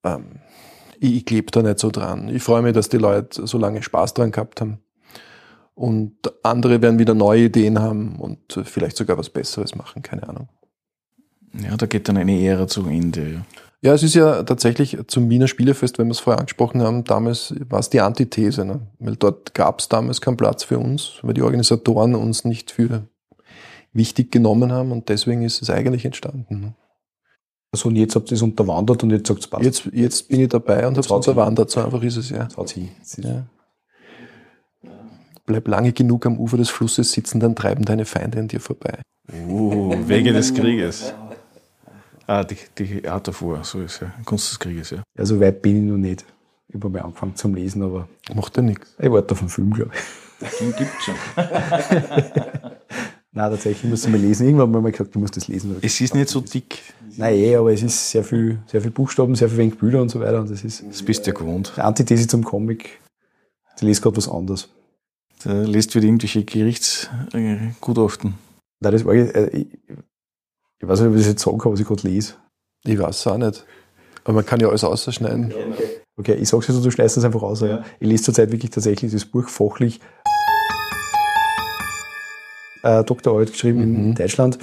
[0.02, 0.40] Ähm,
[0.98, 2.28] ich ich klebe da nicht so dran.
[2.28, 4.78] Ich freue mich, dass die Leute so lange Spaß dran gehabt haben.
[5.82, 6.14] Und
[6.44, 10.48] andere werden wieder neue Ideen haben und vielleicht sogar was Besseres machen, keine Ahnung.
[11.60, 13.42] Ja, da geht dann eine Ära zu Ende.
[13.80, 13.92] Ja.
[13.92, 17.80] Es ist ja tatsächlich zum Wiener Spielefest, wenn wir es vorher angesprochen haben, damals war
[17.80, 18.82] es die Antithese, ne?
[19.00, 23.08] weil dort gab es damals keinen Platz für uns, weil die Organisatoren uns nicht für
[23.92, 26.60] wichtig genommen haben und deswegen ist es eigentlich entstanden.
[26.60, 26.74] Ne?
[27.72, 29.64] Also und jetzt habt ihr es unterwandert und jetzt sagt es passt.
[29.64, 32.44] Jetzt, jetzt bin ich dabei und habe es unterwandert, so einfach ist es ja.
[32.44, 32.90] Jetzt haut's hin.
[33.16, 33.46] Ja.
[35.46, 39.00] Bleib lange genug am Ufer des Flusses sitzen, dann treiben deine Feinde an dir vorbei.
[39.48, 41.14] Uh, Wege des Krieges.
[42.26, 44.12] Ah, die, die Art davor, so ist ja.
[44.24, 45.02] Kunst des Krieges, ja.
[45.18, 46.24] Also weit bin ich noch nicht.
[46.68, 48.94] Ich habe mal angefangen zum Lesen, aber Macht ja nichts.
[48.98, 50.48] ich warte auf den Film, glaube ich.
[50.58, 51.14] Den gibt's schon.
[53.34, 54.44] Nein, tatsächlich, ich muss mal lesen.
[54.46, 55.76] Irgendwann haben wir mal gesagt, du musst das lesen.
[55.80, 56.80] Es ist nicht so dick.
[57.16, 60.10] Nein, eh, aber es ist sehr viel, sehr viel Buchstaben, sehr viel wenig Bilder und
[60.10, 60.40] so weiter.
[60.40, 61.72] Und das ist Das bist du ja gewohnt.
[61.76, 63.00] die Antithese zum Comic.
[63.76, 64.68] Ich lese gerade was anderes.
[65.44, 68.34] Da liest wieder irgendwelche Gerichtsgutachten.
[68.80, 69.66] Nein, das war, äh, ich,
[70.80, 72.34] ich weiß nicht, ob ich das jetzt sagen kann, was ich gerade lese.
[72.84, 73.64] Ich weiß es auch nicht.
[74.24, 75.52] Aber man kann ja alles ausschneiden.
[76.16, 77.60] Okay, ich sag's jetzt, du schneidest das einfach raus.
[77.60, 77.82] Ja.
[77.98, 80.00] Ich lese zurzeit wirklich tatsächlich das Buch fachlich.
[82.84, 84.14] Äh, Doktorarbeit geschrieben in Mhm.
[84.16, 84.58] Deutschland,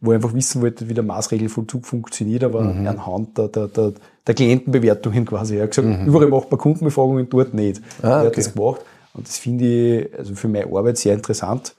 [0.00, 2.86] wo ich einfach wissen wollte, wie der Maßregelvollzug funktioniert, aber Mhm.
[2.86, 3.92] anhand der, der, der,
[4.26, 5.56] der Klientenbewertungen quasi.
[5.56, 7.80] Er hat gesagt, überall macht man Kundenbefragungen, dort nicht.
[7.80, 7.84] Mhm.
[8.02, 8.36] Ah, er hat okay.
[8.36, 8.80] das gemacht
[9.18, 11.74] und das finde ich also für meine Arbeit sehr interessant.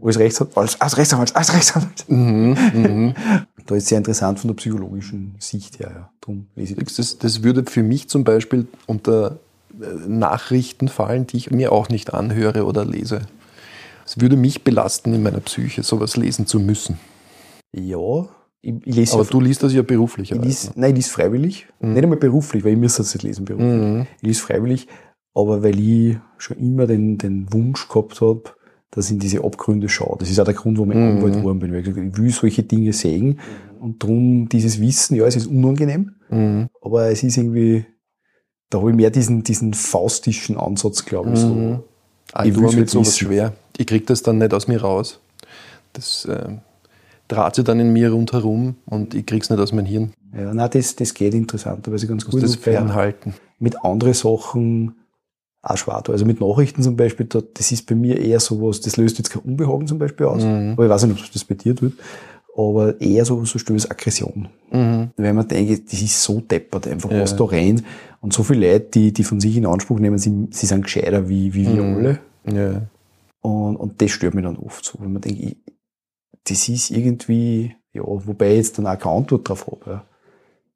[0.00, 2.04] Als Rechtsanwalt, als, als Rechtsanwalt, als Rechtsanwalt.
[2.08, 3.14] Mhm, mhm.
[3.66, 5.90] Da ist sehr interessant von der psychologischen Sicht her.
[5.94, 6.10] Ja.
[6.22, 6.94] Darum lese ich das.
[6.94, 9.38] Das, das würde für mich zum Beispiel unter
[9.78, 13.26] äh, Nachrichten fallen, die ich mir auch nicht anhöre oder lese.
[14.06, 16.98] Es würde mich belasten in meiner Psyche, sowas lesen zu müssen.
[17.74, 18.26] Ja,
[18.62, 20.32] ich, ich lese Aber ja du liest das ja beruflich.
[20.32, 21.66] Ich lies, nein, ich lese freiwillig.
[21.80, 23.68] Nicht einmal beruflich, weil ich müsste es nicht lesen beruflich.
[23.68, 24.06] Mhm.
[24.16, 24.88] Ich lese freiwillig,
[25.34, 28.42] aber weil ich schon immer den, den Wunsch gehabt habe,
[28.90, 30.16] dass ich in diese Abgründe schaue.
[30.18, 31.16] Das ist auch der Grund, warum ich Mhm.
[31.18, 31.72] Anwalt geworden bin.
[31.72, 33.38] Weil ich, gesagt habe, ich will solche Dinge sehen
[33.80, 36.68] und darum dieses Wissen, ja, es ist unangenehm, Mhm.
[36.80, 37.84] aber es ist irgendwie,
[38.70, 41.38] da habe ich mehr diesen, diesen faustischen Ansatz, glaube ich.
[41.38, 41.48] So.
[41.54, 41.78] Mhm.
[42.32, 43.26] Ah, Ich tue mir sowas wissen.
[43.26, 43.52] schwer.
[43.76, 45.20] Ich kriege das dann nicht aus mir raus.
[45.92, 46.56] Das äh,
[47.28, 50.12] draht sich dann in mir rundherum und ich krieg's nicht aus meinem Hirn.
[50.34, 52.42] Ja, nein, das, das geht interessanterweise ganz gut.
[52.42, 53.34] das fernhalten.
[53.58, 54.94] mit anderen Sachen
[55.62, 56.02] auch schwer.
[56.02, 56.12] tue.
[56.14, 59.30] Also mit Nachrichten zum Beispiel, da, das ist bei mir eher sowas, das löst jetzt
[59.30, 60.42] kein Unbehagen zum Beispiel aus.
[60.44, 60.72] Mhm.
[60.72, 61.92] Aber ich weiß nicht, ob das bei dir tut.
[62.56, 64.48] Aber eher so, so stilles Aggression.
[64.72, 65.10] Mhm.
[65.16, 67.20] Wenn man denkt, das ist so deppert, einfach Ja.
[67.20, 67.84] was da rein.
[68.20, 71.28] Und so viele Leute, die, die von sich in Anspruch nehmen, sie, sie sind gescheiter
[71.28, 71.96] wie, wie wir Mhm.
[71.96, 72.18] alle.
[72.52, 72.82] Ja.
[73.40, 74.98] Und, und das stört mich dann oft so.
[75.00, 75.56] Wenn man denkt, ich,
[76.48, 79.90] das ist irgendwie, ja, wobei ich jetzt dann auch keine Antwort drauf habe.
[79.90, 80.04] Ja.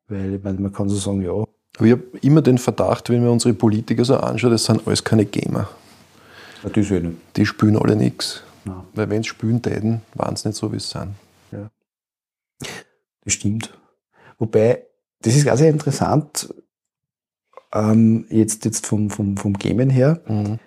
[0.08, 1.44] Weil ich meine, man kann so sagen, ja,
[1.76, 5.04] Aber ich habe immer den Verdacht, wenn man unsere Politiker so anschaut, das sind alles
[5.04, 5.68] keine Gamer.
[6.62, 7.16] ja ich nicht.
[7.36, 8.42] Die spülen alle nichts.
[8.64, 8.82] Nein.
[8.94, 11.14] Weil wenn sie spülen täten, waren es nicht so, wie es sind.
[13.24, 13.72] Das stimmt.
[14.38, 14.84] Wobei,
[15.20, 16.52] das ist sehr interessant,
[17.72, 20.20] ähm, jetzt, jetzt vom, vom, vom Gamen her.
[20.26, 20.58] Mhm.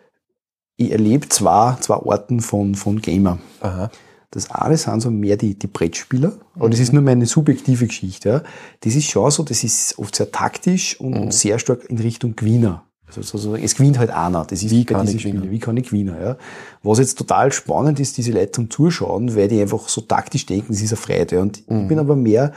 [0.78, 3.40] ich erlebe zwei, zwei Arten von, von Gamer.
[3.62, 3.92] Aha.
[4.36, 8.30] Das eine sind so mehr die, die Brettspieler, aber das ist nur meine subjektive Geschichte.
[8.30, 8.44] Ja.
[8.82, 12.36] Das ist schon so, das ist oft sehr taktisch und, und sehr stark in Richtung
[12.36, 12.84] Gewinner.
[13.08, 14.44] Also sozusagen, es gewinnt halt einer.
[14.44, 15.50] Das ist Wie kann ich gewinnen?
[15.52, 16.18] Wie kann ich gewinnen?
[16.20, 16.36] Ja.
[16.84, 20.74] Was jetzt total spannend ist, diese Leute zum Zuschauen, weil die einfach so taktisch denken,
[20.74, 21.42] das ist eine Freude.
[21.42, 22.52] Und ich bin aber mehr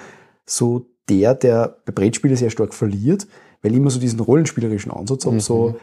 [0.47, 3.29] so der, der bei Brettspielen sehr stark verliert,
[3.63, 5.77] weil ich immer so diesen rollenspielerischen Ansatz habe, so,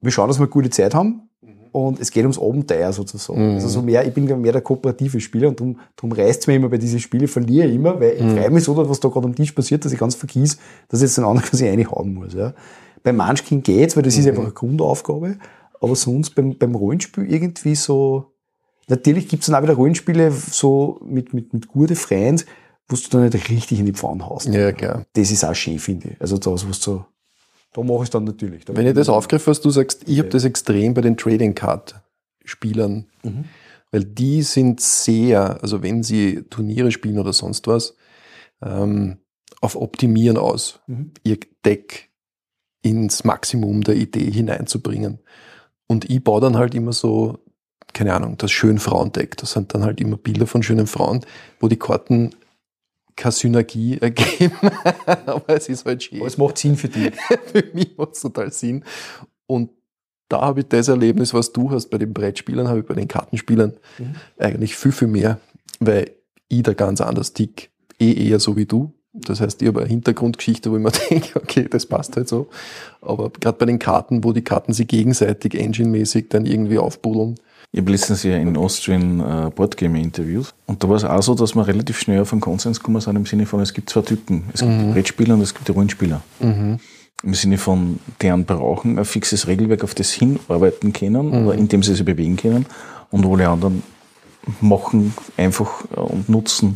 [0.00, 1.28] wir schauen, dass wir eine gute Zeit haben
[1.72, 3.54] und es geht ums Abenteuer sozusagen.
[3.54, 6.56] Also so mehr, ich bin mehr der kooperative Spieler und darum, darum reißt es mir
[6.56, 9.26] immer bei diesen Spielen, verliere ich immer, weil ich freue mich so, was da gerade
[9.26, 10.58] am Tisch passiert, dass ich ganz vergieß,
[10.88, 12.34] dass ich jetzt den anderen quasi reinhauen muss.
[12.34, 12.52] Ja.
[13.02, 15.38] Bei Munchkin geht's, weil das ist einfach eine Grundaufgabe,
[15.80, 18.32] aber sonst beim, beim Rollenspiel irgendwie so,
[18.88, 22.44] natürlich gibt's dann auch wieder Rollenspiele so mit, mit, mit guten Freunden,
[22.88, 24.48] wo du dann nicht richtig in die Pfanne haust.
[24.48, 25.06] Ja, klar.
[25.14, 26.20] Das ist auch schön, finde ich.
[26.20, 27.06] Also das, was so,
[27.72, 28.64] da mache ich dann natürlich.
[28.64, 31.54] Da Wenn ich das aufgreife, was du sagst, ich habe das extrem bei den Trading
[31.54, 31.94] Card
[32.44, 33.44] Spielern, Mhm.
[33.90, 37.96] weil die sind sehr, also wenn sie Turniere spielen oder sonst was,
[38.62, 39.18] ähm,
[39.60, 41.12] auf Optimieren aus, Mhm.
[41.24, 42.10] ihr Deck
[42.82, 45.20] ins Maximum der Idee hineinzubringen.
[45.86, 47.38] Und ich baue dann halt immer so,
[47.92, 49.36] keine Ahnung, das schön Frauendeck.
[49.36, 51.20] Das sind dann halt immer Bilder von schönen Frauen,
[51.60, 52.30] wo die Karten
[53.16, 54.56] keine Synergie ergeben.
[55.06, 57.12] Aber es ist halt schön Aber es macht Sinn für dich.
[57.52, 58.84] für mich macht es total Sinn.
[59.46, 59.70] Und
[60.28, 63.08] da habe ich das Erlebnis, was du hast bei den Brettspielern, habe ich bei den
[63.08, 64.14] Kartenspielern Mhm.
[64.38, 65.38] eigentlich viel, viel mehr,
[65.80, 66.10] weil
[66.48, 67.70] ich da ganz anders tick.
[68.00, 68.92] Eh eher so wie du.
[69.12, 72.48] Das heißt, ich habe eine Hintergrundgeschichte, wo ich mir denke, okay, das passt halt so.
[73.02, 77.34] Aber gerade bei den Karten, wo die Karten sich gegenseitig engine-mäßig dann irgendwie aufbuddeln.
[77.74, 81.34] Ich habe letztens ja in Austrian äh, Boardgame interviewt und da war es auch so,
[81.34, 84.02] dass wir relativ schnell auf einen Konsens gekommen sind im Sinne von, es gibt zwei
[84.02, 84.44] Typen.
[84.52, 86.20] Es gibt die Brettspieler und es gibt die Rollenspieler.
[87.22, 91.82] Im Sinne von, deren brauchen ein fixes Regelwerk, auf das hinarbeiten können oder in dem
[91.82, 92.66] sie sich bewegen können.
[93.10, 93.82] Und alle anderen
[94.60, 96.74] machen einfach und nutzen,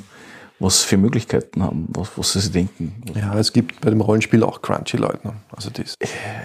[0.58, 3.02] was für Möglichkeiten haben, was, was sie sich denken.
[3.14, 5.34] Ja, es gibt bei dem Rollenspiel auch Crunchy-Leute.
[5.54, 5.96] Also das,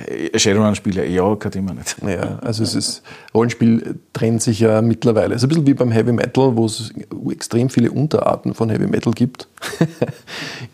[0.05, 1.95] Äh, Shadowrun-Spieler, ja, kein Thema nicht.
[2.05, 5.35] ja, also es ist, Rollenspiel trennt sich ja mittlerweile.
[5.35, 6.93] Es ist ein bisschen wie beim Heavy Metal, wo es
[7.29, 9.47] extrem viele Unterarten von Heavy Metal gibt.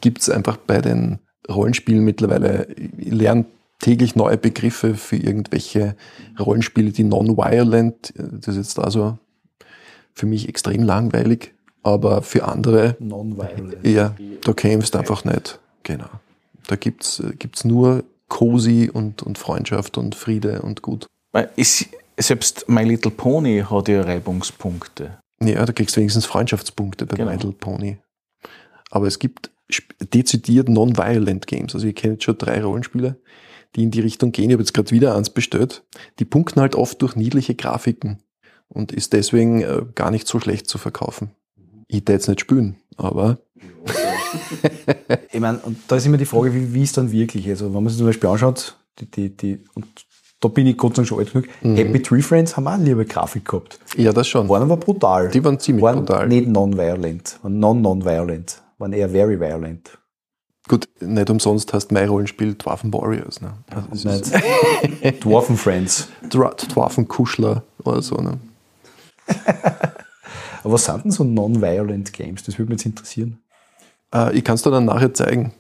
[0.02, 3.46] gibt es einfach bei den Rollenspielen mittlerweile, ich lerne
[3.80, 5.96] täglich neue Begriffe für irgendwelche
[6.40, 9.18] Rollenspiele, die non-violent, das ist jetzt also
[10.14, 11.54] für mich extrem langweilig,
[11.88, 12.98] aber für andere
[13.84, 15.60] ja, da kämpfst du einfach nicht.
[15.84, 16.10] Genau.
[16.68, 21.08] Da gibt's äh, gibt's nur Cozy und, und Freundschaft und Friede und gut.
[21.56, 21.86] Es,
[22.18, 25.18] selbst My Little Pony hat ja Reibungspunkte.
[25.42, 27.30] Ja, da kriegst du wenigstens Freundschaftspunkte bei Genau.
[27.30, 27.98] My Little Pony.
[28.90, 29.52] Aber es gibt
[30.14, 31.76] dezidiert non-violent Games.
[31.76, 33.18] Also ich kenne jetzt schon drei Rollenspiele,
[33.76, 34.50] die in die Richtung gehen.
[34.50, 35.84] Ich habe jetzt gerade wieder eins bestellt.
[36.20, 38.24] Die punkten halt oft durch niedliche Grafiken
[38.70, 41.32] und ist deswegen äh, gar nicht so schlecht zu verkaufen.
[41.88, 43.38] Ich hätte jetzt nicht spielen, aber
[45.32, 47.48] Ich meine, und da ist immer die Frage, wie, wie ist dann wirklich?
[47.50, 49.86] Also, wenn man sich zum Beispiel anschaut, die, die, die, und
[50.40, 52.84] da bin ich Gott sei Dank schon alt genug, Happy Tree Friends haben auch eine
[52.84, 53.80] liebe Grafik gehabt.
[53.96, 54.48] ja, das schon.
[54.50, 55.30] Waren aber brutal.
[55.30, 56.28] Die waren ziemlich waren brutal.
[56.28, 59.98] nicht non-violent, waren non-non-violent, waren eher very violent.
[60.68, 63.40] Gut, nicht umsonst heißt mein Rollenspiel Dwarfen Warriors.
[63.40, 63.54] Ne?
[63.90, 64.10] Also
[65.22, 66.10] Dwarfen Friends.
[66.30, 68.16] Dra- Dwarfenkuschler oder so.
[68.18, 68.38] Ne?
[70.64, 72.44] Aber was sind denn so non-violent Games?
[72.44, 73.40] Das würde mich jetzt interessieren.
[74.14, 75.54] Äh, ich kann es dir dann nachher zeigen.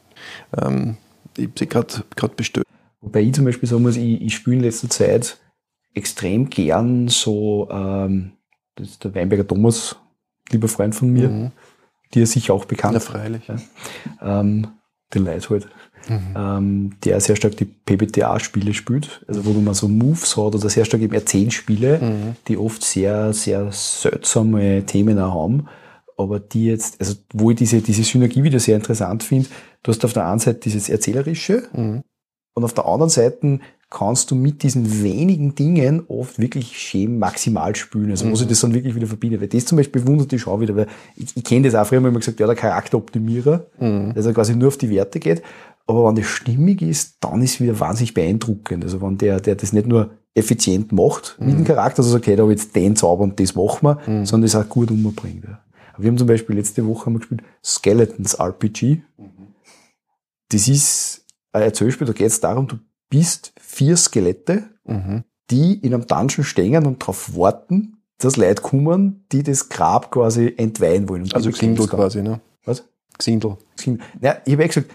[0.62, 0.98] Ähm,
[1.38, 2.66] ich habe sie gerade bestellt.
[3.02, 5.38] Wobei ich zum Beispiel sagen muss, ich, ich spiele in letzter Zeit
[5.94, 8.34] extrem gern so, ähm,
[8.76, 9.96] das ist der Weinberger Thomas,
[10.52, 11.52] lieber Freund von mir, Mhm.
[12.14, 12.94] dir sicher auch bekannt.
[12.94, 13.44] Ja, freilich.
[14.22, 14.68] ähm,
[15.14, 15.68] den Leid halt,
[16.36, 20.86] ähm, der sehr stark die PBTA-Spiele spielt, also wo man so Moves hat oder sehr
[20.86, 25.68] stark eben Erzählspiele, die oft sehr, sehr seltsame Themen auch haben,
[26.18, 29.50] aber die jetzt, also wo ich diese, diese Synergie wieder sehr interessant finde,
[29.84, 32.04] du hast auf der einen Seite dieses Erzählerische Mhm.
[32.54, 37.74] und auf der anderen Seite kannst du mit diesen wenigen Dingen oft wirklich schön maximal
[37.74, 38.12] spielen.
[38.12, 39.40] Also muss ich das dann wirklich wieder verbinden.
[39.40, 42.02] Weil das zum Beispiel wundert dich auch wieder, weil ich, ich kenne das auch früher,
[42.02, 43.66] wir immer gesagt, ja, der Charakteroptimierer,
[44.14, 45.42] dass er quasi nur auf die Werte geht.
[45.88, 48.84] Aber wenn das stimmig ist, dann ist es wieder wahnsinnig beeindruckend.
[48.84, 52.36] Also wenn der, der das nicht nur effizient macht mit dem Charakter, also sagt, okay,
[52.36, 55.45] da habe ich jetzt den Zauber und das machen wir, sondern das auch gut umbringt.
[55.45, 55.60] Ja.
[55.97, 59.02] Wir haben zum Beispiel letzte Woche haben wir gespielt Skeletons RPG.
[60.50, 62.78] Das ist ein Erzählspiel, da geht es darum, du
[63.10, 65.23] bist vier Skelette, Mhm.
[65.52, 70.54] die in einem Dungeon stehen und darauf warten, dass Leute kommen, die das Grab quasi
[70.58, 71.30] entweihen wollen.
[71.34, 72.21] Also Xindel quasi.
[72.21, 72.39] Ne?
[72.63, 72.84] Was?
[73.17, 73.58] Xindel.
[73.76, 74.06] Xindel.
[74.21, 74.91] Ja, ich habe ja gesagt,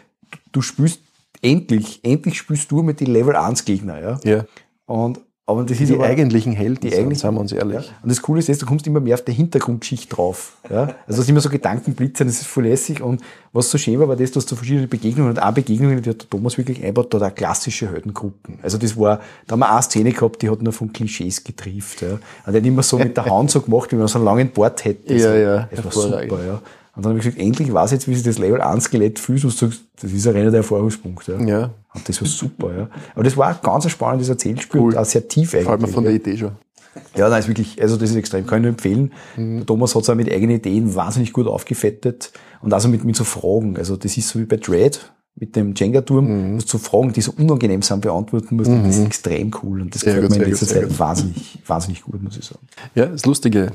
[0.53, 1.01] du, spielst
[1.41, 4.21] endlich, endlich spielst du mit den Level 1 Gegner, ja.
[4.25, 4.45] Ja.
[4.87, 7.91] Und, Aber das ist die eigentlichen Helden, die eigentlichen- sagen wir uns ehrlich.
[8.03, 10.57] Und das Coole ist, jetzt, du kommst immer mehr auf die Hintergrundschicht drauf.
[10.71, 10.95] Ja?
[11.07, 13.01] Also es sind immer so Gedankenblitze, das ist voll lässig.
[13.03, 16.11] Und was so schön war, war das, dass du verschiedene Begegnungen und auch Begegnungen, die
[16.11, 18.61] hat der Thomas wirklich einbaut, da hat auch klassische Heldengruppen.
[18.63, 22.03] Also das war, da haben wir eine Szene gehabt, die hat nur von Klischees getrieft.
[22.03, 22.13] Ja?
[22.13, 22.21] Und
[22.53, 24.85] der hat immer so mit der Hand so gemacht, wie man so einen langen Bart
[24.85, 25.13] hätte.
[25.15, 25.37] Ja, so.
[25.37, 26.63] ja, Das war super, ja.
[26.95, 29.19] Und dann habe ich gesagt, endlich weiß ich jetzt, wie sich das Level 1 Skelett
[29.19, 31.27] fühlt, und du sagst, das ist ein reiner Erfahrungspunkt.
[31.27, 31.41] Ja.
[31.41, 32.89] Ja, Und das war super, ja.
[33.15, 34.93] Aber das war ein ganz spannendes Erzählspiel Cool.
[34.93, 35.67] und auch sehr tief eigentlich.
[35.69, 36.11] fällt mir von ja.
[36.11, 36.53] der Idee schon.
[37.17, 39.13] Ja, nein, ist wirklich, also das ist extrem, kann ich nur empfehlen.
[39.39, 39.57] Mhm.
[39.59, 43.17] Der Thomas hat es auch mit eigenen Ideen wahnsinnig gut aufgefettet und also mit, mit
[43.17, 43.79] so Fragen.
[43.79, 45.01] Also das ist so wie bei Dread
[45.37, 46.61] mit dem Jenga-Turm, Mhm.
[46.61, 48.69] so Fragen, die so unangenehm sind, beantworten musst.
[48.69, 52.03] Und Das ist extrem cool und das Sehr gefällt mir in letzter Zeit wahnsinnig, wahnsinnig
[52.03, 52.61] gut, muss ich sagen.
[52.95, 53.73] Ja, das Lustige.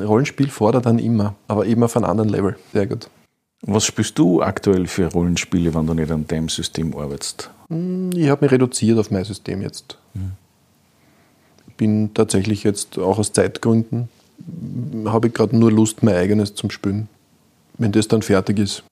[0.00, 2.56] Rollenspiel fordert dann immer, aber eben auf einem anderen Level.
[2.72, 3.08] Sehr gut.
[3.62, 7.50] Was spielst du aktuell für Rollenspiele, wenn du nicht an deinem System arbeitest?
[7.68, 9.98] Ich habe mich reduziert auf mein System jetzt.
[11.76, 14.08] Bin tatsächlich jetzt auch aus Zeitgründen,
[15.06, 17.08] habe ich gerade nur Lust, mein eigenes zum Spielen.
[17.78, 18.82] Wenn das dann fertig ist,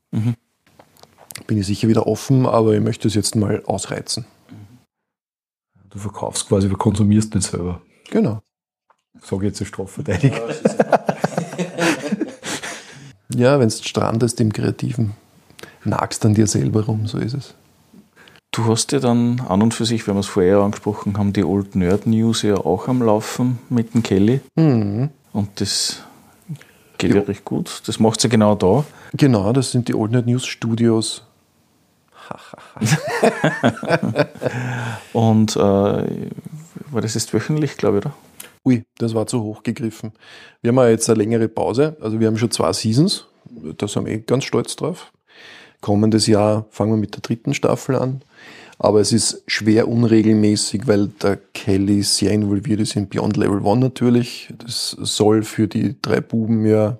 [1.47, 4.25] bin ich sicher wieder offen, aber ich möchte es jetzt mal ausreizen.
[5.91, 7.83] Du verkaufst quasi, du konsumierst nicht selber.
[8.11, 8.41] Genau.
[9.23, 10.41] Sage ich jetzt als Strafverteidiger.
[13.35, 15.13] Ja, wenn du strandest im Kreativen,
[15.85, 17.55] nagst an dir selber rum, so ist es.
[18.51, 21.45] Du hast ja dann an und für sich, wenn wir es vorher angesprochen haben, die
[21.45, 24.41] Old Nerd News ja auch am Laufen mit dem Kelly.
[24.57, 25.11] Mhm.
[25.33, 26.03] Und das
[26.99, 27.83] geht ja recht gut.
[27.87, 28.85] Das macht sie genau da.
[29.13, 31.23] Genau, das sind die Old Net News Studios.
[35.13, 38.15] Und äh, war das jetzt wöchentlich, glaube ich, oder?
[38.65, 40.13] Ui, das war zu hoch gegriffen.
[40.61, 41.97] Wir haben ja jetzt eine längere Pause.
[42.01, 43.27] Also wir haben schon zwei Seasons.
[43.79, 45.13] Da sind wir eh ganz stolz drauf.
[45.81, 48.23] Kommendes Jahr fangen wir mit der dritten Staffel an.
[48.79, 53.81] Aber es ist schwer unregelmäßig, weil der Kelly sehr involviert ist in Beyond Level One
[53.81, 54.53] natürlich.
[54.59, 56.99] Das soll für die drei Buben ja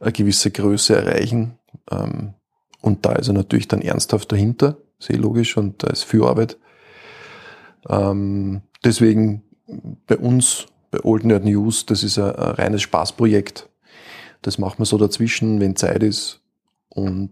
[0.00, 1.58] eine gewisse Größe erreichen.
[1.90, 2.34] Ähm,
[2.82, 4.78] Und da ist er natürlich dann ernsthaft dahinter.
[4.98, 6.58] Sehr logisch und da ist viel Arbeit.
[7.88, 9.42] Ähm, deswegen
[10.06, 13.68] bei uns, bei Old Nerd News, das ist ein, ein reines Spaßprojekt.
[14.42, 16.40] Das machen wir so dazwischen, wenn Zeit ist.
[16.88, 17.30] Und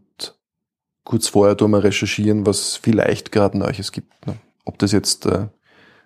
[1.05, 4.27] kurz vorher tun wir recherchieren, was vielleicht gerade Neues gibt.
[4.27, 4.37] Ne?
[4.65, 5.49] Ob das jetzt äh,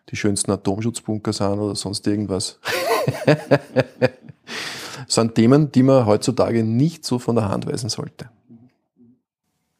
[0.08, 2.58] die schönsten Atomschutzbunker sind oder sonst irgendwas.
[3.26, 3.38] das
[5.08, 8.30] sind Themen, die man heutzutage nicht so von der Hand weisen sollte.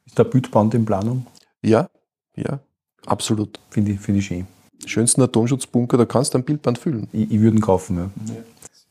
[0.06, 1.26] Ist der Bildband in Planung?
[1.62, 1.88] Ja,
[2.37, 2.61] ja,
[3.06, 3.58] absolut.
[3.70, 4.46] Finde ich, finde ich schön.
[4.87, 7.09] Schönsten Atomschutzbunker, da kannst du ein Bildband füllen.
[7.12, 8.11] Ich, ich würde ihn kaufen, ja.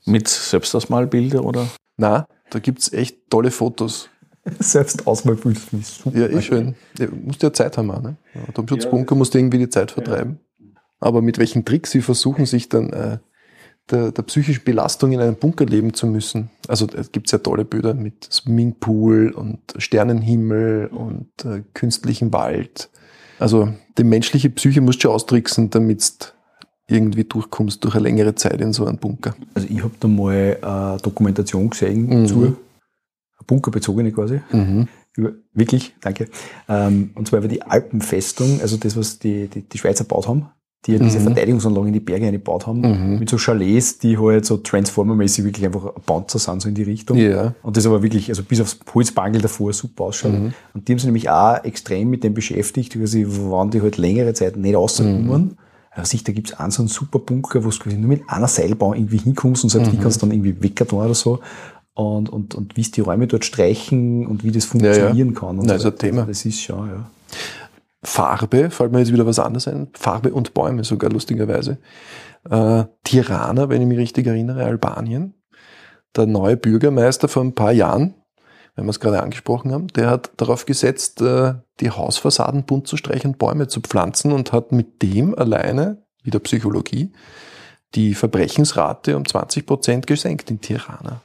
[0.06, 1.68] Mit Selbstausmalbilder oder?
[1.98, 4.10] Na, da gibt's echt tolle Fotos.
[4.60, 6.18] Selbst Ausmalbild finde ich super.
[6.18, 6.76] Ja, eh schön.
[6.98, 8.18] Ja, musst ja Zeit haben auch, ne?
[8.48, 10.40] Atomschutzbunker musst du irgendwie die Zeit vertreiben.
[11.00, 13.18] Aber mit welchen Tricks sie versuchen, sich dann äh,
[13.90, 16.50] der, der psychischen Belastung in einem Bunker leben zu müssen.
[16.68, 22.90] Also es gibt ja tolle Bilder mit Swimmingpool und Sternenhimmel und äh, künstlichen Wald.
[23.42, 26.34] Also die menschliche Psyche musst du schon austricksen, damit
[26.88, 29.34] irgendwie durchkommst durch eine längere Zeit in so einen Bunker.
[29.56, 32.28] Also ich habe da mal eine Dokumentation gesehen Mhm.
[32.28, 32.56] zu, eine
[33.48, 34.42] bunkerbezogene quasi.
[35.16, 36.30] Über, wirklich, danke.
[36.70, 40.48] Ähm, und zwar über die Alpenfestung, also das, was die, die, die Schweizer gebaut haben,
[40.86, 41.24] die ja diese Mhm.
[41.26, 43.20] Verteidigungsanlagen in die Berge eingebaut haben, Mhm.
[43.20, 46.84] mit so Chalets, die halt so Transformer-mäßig wirklich einfach ein Panzer sind, so in die
[46.84, 47.18] Richtung.
[47.18, 47.54] Ja.
[47.62, 50.34] Und das aber wirklich, also bis aufs Holzbangel davor super ausschaut.
[50.34, 50.54] Mhm.
[50.74, 54.34] Und die haben sich nämlich auch extrem mit dem beschäftigt, quasi, wann die halt längere
[54.34, 55.28] Zeit nicht rauskommen.
[55.28, 55.52] Mhm.
[55.92, 58.96] Also sich, da gibt's einen so einen super Bunker, wo du nur mit einer Seilbahn
[58.98, 60.02] irgendwie hinkommst und selbst die Mhm.
[60.02, 61.40] kannst du dann irgendwie weggern oder so.
[61.94, 65.60] Und, und, und wie es die Räume dort streichen und wie das funktionieren kann.
[65.60, 65.98] Und Na, so ist ein weiter.
[65.98, 66.18] Thema.
[66.22, 67.10] Also Das ist schon, ja.
[68.04, 69.90] Farbe, fällt mir jetzt wieder was anderes ein.
[69.94, 71.78] Farbe und Bäume sogar lustigerweise.
[72.50, 75.36] Äh, Tirana, wenn ich mich richtig erinnere, Albanien.
[76.16, 78.16] Der neue Bürgermeister vor ein paar Jahren,
[78.76, 82.98] wenn wir es gerade angesprochen haben, der hat darauf gesetzt, äh, die Hausfassaden bunt zu
[82.98, 87.14] streichen, Bäume zu pflanzen und hat mit dem alleine, wieder Psychologie,
[87.96, 91.22] die Verbrechensrate um 20 Prozent gesenkt in Tirana.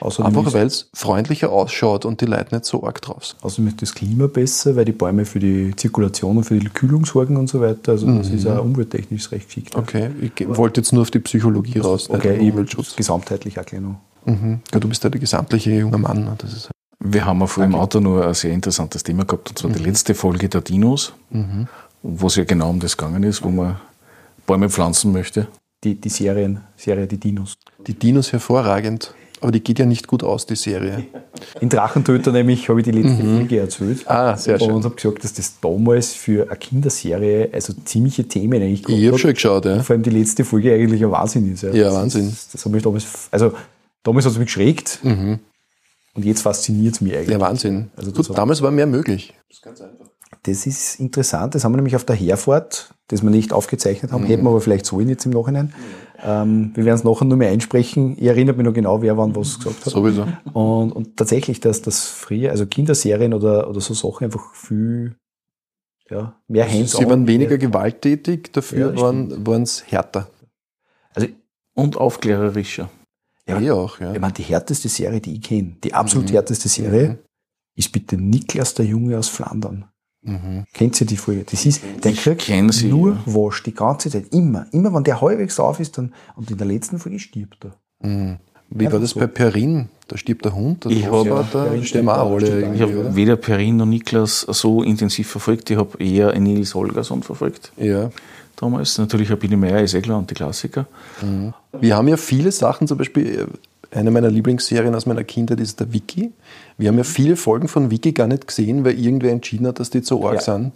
[0.00, 3.42] Außerdem Einfach weil es freundlicher ausschaut und die Leute nicht so arg drauf sind.
[3.42, 7.06] außerdem ist das Klima besser, weil die Bäume für die Zirkulation und für die Kühlung
[7.06, 7.92] sorgen und so weiter.
[7.92, 8.34] Also das Mhm.
[8.36, 9.74] ist auch umwelttechnisch recht geschickt.
[9.74, 12.94] Okay, ich ge- wollte jetzt nur auf die Psychologie raus, Okay, Umweltschutz.
[12.96, 13.96] gesamtheitlich auch gleich noch.
[14.26, 14.60] Mhm.
[14.72, 16.24] Ja, du bist ja der gesamtliche junge Mann.
[16.24, 16.34] ne?
[16.38, 19.58] Das ist Wir haben ja vor im Auto nur ein sehr interessantes Thema gehabt, und
[19.58, 21.12] zwar die letzte Folge der Dinos,
[22.02, 23.76] wo es ja genau um das gegangen ist, wo man
[24.46, 25.46] Bäume pflanzen möchte.
[25.84, 27.54] Die, die Serien, Serie Die Dinos.
[27.86, 29.14] die Dinos hervorragend.
[29.46, 31.06] Aber die geht ja nicht gut aus, die Serie.
[31.60, 34.10] In Drachentöter nämlich habe ich die letzte Folge erzählt.
[34.10, 34.72] Ah, sehr schön.
[34.72, 39.06] Und habe gesagt, dass das damals für eine Kinderserie also ziemliche Themen eigentlich gehabt Ich
[39.06, 39.84] habe schon geschaut, ja.
[39.84, 41.62] Vor allem die letzte Folge eigentlich ein Wahnsinn ist.
[41.62, 42.28] Ja, das Wahnsinn.
[42.28, 43.52] Ist, das hat mich damals, also
[44.02, 47.28] damals hat es mich geschreckt und jetzt fasziniert es mich eigentlich.
[47.28, 47.92] Ja, Wahnsinn.
[47.94, 49.32] Also das gut, damals war mehr möglich.
[50.42, 51.54] Das ist interessant.
[51.54, 54.60] Das haben wir nämlich auf der Herfahrt, das wir nicht aufgezeichnet haben, hätten wir aber
[54.60, 55.72] vielleicht sollen jetzt im Nachhinein.
[56.22, 58.16] Ähm, wir werden es nachher nur mehr einsprechen.
[58.18, 59.92] Ich erinnere mich noch genau, wer wann was gesagt hat.
[59.92, 60.26] Sowieso.
[60.52, 65.16] Und, und tatsächlich, dass das früher, also Kinderserien oder, oder so Sachen einfach viel
[66.10, 70.30] ja, mehr hands Sie waren weniger gewalttätig, dafür Ja, waren es härter.
[71.14, 71.28] Also,
[71.74, 72.88] Und aufklärerischer.
[73.48, 74.12] Ja, Ja, auch, ja.
[74.12, 77.18] ich meine, die härteste Serie, die ich kenne, die absolut härteste Serie,
[77.76, 79.86] ist bitte Niklas der Junge aus Flandern.
[80.26, 80.64] Mhm.
[80.74, 81.44] Kennt ihr die Folge?
[81.50, 82.42] Das ist, der Ich kriegt
[82.74, 83.18] sie, nur ja.
[83.26, 84.26] Wasch die ganze Zeit.
[84.32, 84.66] Immer.
[84.72, 88.06] Immer, wenn der halbwegs auf ist, dann, und in der letzten Folge stirbt er.
[88.08, 88.36] Mhm.
[88.68, 89.20] Wie war das so.
[89.20, 89.88] bei Perrin?
[90.08, 92.74] Da stirbt der Hund, der Ich hab- Großvater, ja, da auch alle.
[92.74, 93.14] Ich habe oder?
[93.16, 95.70] weder Perin noch Niklas so intensiv verfolgt.
[95.70, 98.10] Ich habe eher Nils Holgersson verfolgt Ja.
[98.56, 98.98] damals.
[98.98, 100.86] Natürlich ein Biene Meier ist eh klar und die Klassiker.
[101.80, 103.46] Wir haben ja viele Sachen, zum Beispiel äh,
[103.90, 106.32] eine meiner Lieblingsserien aus meiner Kindheit ist der Wiki.
[106.78, 109.90] Wir haben ja viele Folgen von Wiki gar nicht gesehen, weil irgendwer entschieden hat, dass
[109.90, 110.40] die zu arg Ja.
[110.40, 110.72] sind.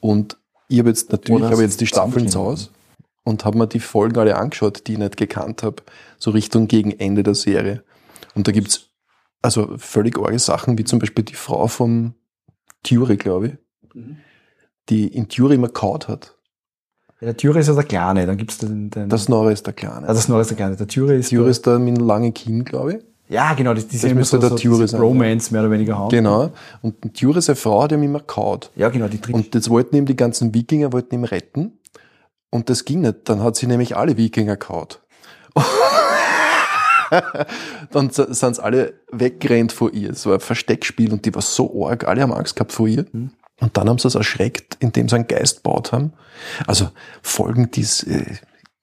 [0.00, 0.36] Und
[0.68, 2.72] ich habe jetzt natürlich Oder habe jetzt die Staffeln ins zusammengeschnitten?
[2.72, 2.78] Haus
[3.24, 5.82] und habe mir die Folgen alle angeschaut, die ich nicht gekannt habe,
[6.18, 7.82] so Richtung gegen Ende der Serie.
[8.34, 8.88] Und da gibt's
[9.42, 12.14] also völlig arge Sachen, wie zum Beispiel die Frau vom
[12.82, 13.46] Thury, glaube
[13.94, 14.02] ich,
[14.88, 16.37] die in Thury immer kaut hat.
[17.20, 19.72] Ja, der Türe ist ja der Kleine, dann gibt's den, den Das Snorre ist der
[19.74, 20.08] Kleine.
[20.08, 20.76] ah, das Snorre ist der Kleine.
[20.76, 22.98] Der Türe ist, der, ist da mit einem langen Kinn, glaube ich.
[23.28, 25.98] ja, genau, die, die Das immer so, der so Türe sein, Bromance mehr oder weniger
[25.98, 26.10] haben.
[26.10, 26.50] Genau.
[26.80, 28.70] Und Thury, seine Frau, hat ihm immer kaut.
[28.76, 29.36] Ja, genau, die dritte.
[29.36, 31.72] Und jetzt wollten ihm die ganzen Wikinger wollten ihm retten.
[32.50, 33.28] Und das ging nicht.
[33.28, 35.00] Dann hat sie nämlich alle Wikinger kaut.
[37.90, 40.10] Dann sind sie alle weggerannt vor ihr.
[40.10, 42.06] Es war ein Versteckspiel und die war so arg.
[42.06, 43.06] Alle haben Angst gehabt vor ihr.
[43.12, 43.30] Mhm.
[43.60, 46.12] Und dann haben sie es erschreckt, indem sie einen Geist baut haben.
[46.66, 46.88] Also
[47.22, 48.24] Folgen, die äh,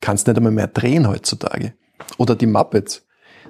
[0.01, 1.73] kannst nicht einmal mehr drehen heutzutage.
[2.17, 3.03] Oder die Muppets.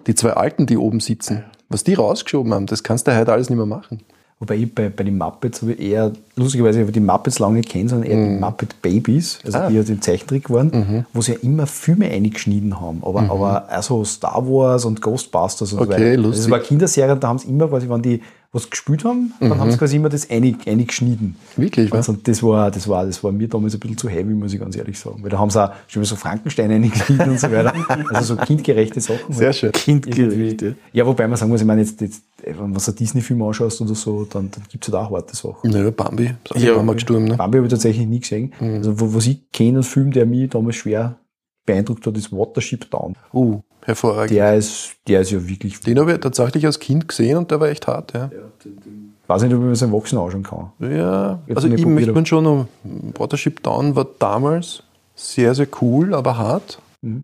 [0.08, 1.44] Die zwei Alten, die oben sitzen.
[1.70, 4.02] Was die rausgeschoben haben, das kannst du heute alles nicht mehr machen.
[4.38, 7.62] Wobei ich bei, bei den Muppets habe ich eher, lustigerweise habe ich die Muppets lange
[7.62, 9.70] kennt, sondern eher die Muppet Babies, also Ah.
[9.70, 13.02] die halt im Zeichentrick waren, wo sie ja immer Filme eingeschnitten haben.
[13.04, 16.06] Aber, aber also Star Wars und Ghostbusters und so Okay, weiter.
[16.06, 16.46] Also lustig.
[16.46, 18.22] es war Kinderserien, da haben sie immer, quasi, wenn die
[18.56, 21.36] was gespielt haben, dann haben sie quasi immer das einig, eingeschnitten.
[21.58, 22.08] Wirklich, was?
[22.08, 24.60] Und das war, das war, das war mir damals ein bisschen zu heavy, muss ich
[24.60, 25.22] ganz ehrlich sagen.
[25.22, 27.74] Weil da haben sie auch schon mal so Frankenstein eingeschnitten und so weiter.
[28.16, 29.34] Also so kindgerechte Sachen.
[29.34, 29.72] Sehr schön.
[29.72, 30.64] Kindgerecht.
[30.94, 31.06] ja.
[31.06, 34.26] Wobei man sagen muss, ich meine, jetzt, jetzt wenn du so Disney-Film anschaust oder so,
[34.26, 35.70] dann, dann gibt es halt auch harte Sachen.
[35.70, 36.32] Nö, Bambi.
[36.56, 36.76] Ja.
[36.76, 37.36] Mama gestorben, ne?
[37.36, 38.54] Bambi habe ich tatsächlich nie gesehen.
[38.60, 41.18] Also, wo, was ich kenne, ein Film, der mich damals schwer
[41.66, 43.16] beeindruckt hat, ist Watership Down.
[43.34, 44.32] Uh, hervorragend.
[44.32, 47.60] Der ist, der ist ja wirklich, Den habe ich tatsächlich als Kind gesehen und der
[47.60, 48.30] war echt hart, ja.
[48.34, 50.72] ich weiß nicht, ob ich mir das Erwachsenen anschauen kann.
[50.80, 52.68] Ja, Jetzt also ich probiert, möchte man schon noch,
[53.18, 54.84] Watership Down war damals
[55.16, 56.80] sehr, sehr cool, aber hart.
[57.02, 57.24] Mhm.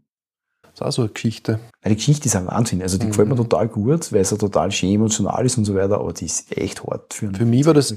[0.64, 1.60] Das ist auch so eine Geschichte.
[1.86, 2.82] Die Geschichte ist ein Wahnsinn.
[2.82, 5.76] Also, die gefällt mir total gut, weil es ja total schön emotional ist und so
[5.76, 7.94] weiter, aber die ist echt hart für einen Für mich war das.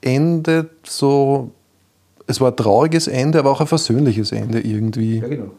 [0.00, 1.50] Ende so,
[2.26, 5.50] es war ein trauriges Ende, aber auch ein versöhnliches Ende irgendwie, Ja, genau.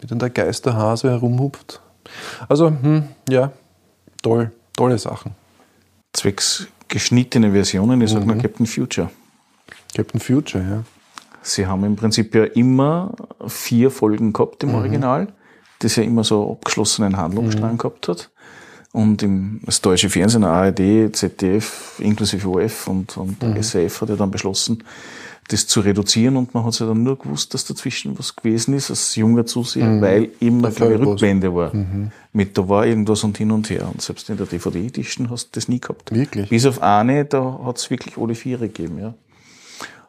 [0.00, 1.80] Wie dann der Geisterhase herumhupft.
[2.48, 3.52] Also, hm, ja,
[4.22, 5.32] toll, tolle Sachen.
[6.12, 8.32] Zwecks geschnittene Versionen, ich sage Mhm.
[8.32, 9.10] nur Captain Future.
[9.94, 10.82] Captain Future, ja.
[11.42, 13.12] Sie haben im Prinzip ja immer
[13.46, 14.68] vier Folgen gehabt Mhm.
[14.70, 15.28] im Original,
[15.80, 17.78] das ja immer so abgeschlossenen Handlungsstrang Mhm.
[17.78, 18.30] gehabt hat.
[18.92, 23.62] Und im, das deutsche Fernsehen, ARD, ZDF, inklusive OF und, und Mhm.
[23.62, 24.82] SAF hat ja dann beschlossen,
[25.48, 28.90] das zu reduzieren und man hat ja dann nur gewusst, dass dazwischen was gewesen ist,
[28.90, 30.72] als junger Zuseher, weil immer Mhm.
[30.72, 31.06] Ich, fällt was.
[31.08, 31.72] Rückblende war.
[32.32, 33.88] Mit da war irgendwas und hin und her.
[33.92, 36.12] Und selbst in der DVD-Edition hast du das nie gehabt.
[36.12, 36.48] Wirklich?
[36.50, 39.14] Bis auf eine, da hat es wirklich alle Viere gegeben, ja.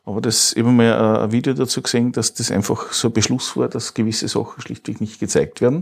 [0.05, 3.13] Aber das, ich habe mal ein- ein Video dazu gesehen, dass das einfach so ein
[3.13, 5.81] Beschluss war, dass gewisse Sachen schlichtweg nicht gezeigt werden.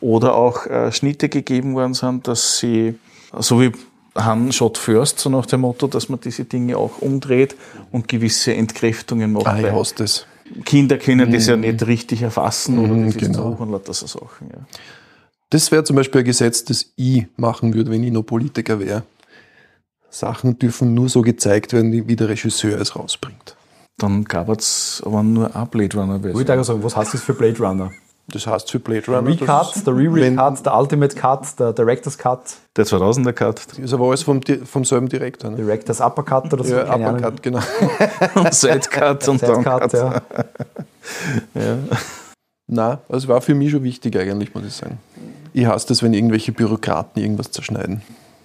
[0.00, 2.94] Oder auch äh, Schnitte gegeben worden sind, dass sie,
[3.40, 3.72] so wie
[4.16, 7.56] Han shot first, so nach dem Motto, dass man diese Dinge auch umdreht
[7.92, 9.46] und gewisse Entkräftungen macht.
[9.46, 10.26] Ah, ich hasse das.
[10.64, 13.56] Kinder können das ja nicht richtig erfassen oder Mhm, das genau.
[13.58, 14.60] und lauter so Sachen, ja.
[15.50, 19.02] Das wäre zum Beispiel ein Gesetz, das ich machen würde, wenn ich noch Politiker wäre.
[20.10, 23.56] Sachen dürfen nur so gezeigt werden, wie der Regisseur es rausbringt.
[23.98, 27.22] Dann gab es aber nur eine Blade Runner Ich wollte auch sagen, was heißt das
[27.22, 27.90] für Blade Runner?
[28.28, 29.28] Das heißt für Blade Runner.
[29.28, 34.24] Recut, der Re-Recut, der Ultimate Cut, der Director's Cut, Der 2000er Cut ist aber alles
[34.24, 35.50] vom, vom selben Direktor.
[35.50, 35.56] Ne?
[35.58, 36.92] Director's Uppercut oder so, Ja.
[36.94, 37.60] Uppercut, genau.
[38.34, 39.92] und Sidecut und Sidecut, Downcut.
[39.92, 40.22] ja.
[41.54, 41.78] Ja.
[42.66, 44.98] Na, also war für mich schon wichtig eigentlich, muss ich sagen.
[45.52, 48.02] Ich hasse das, wenn irgendwelche Bürokraten irgendwas zerschneiden.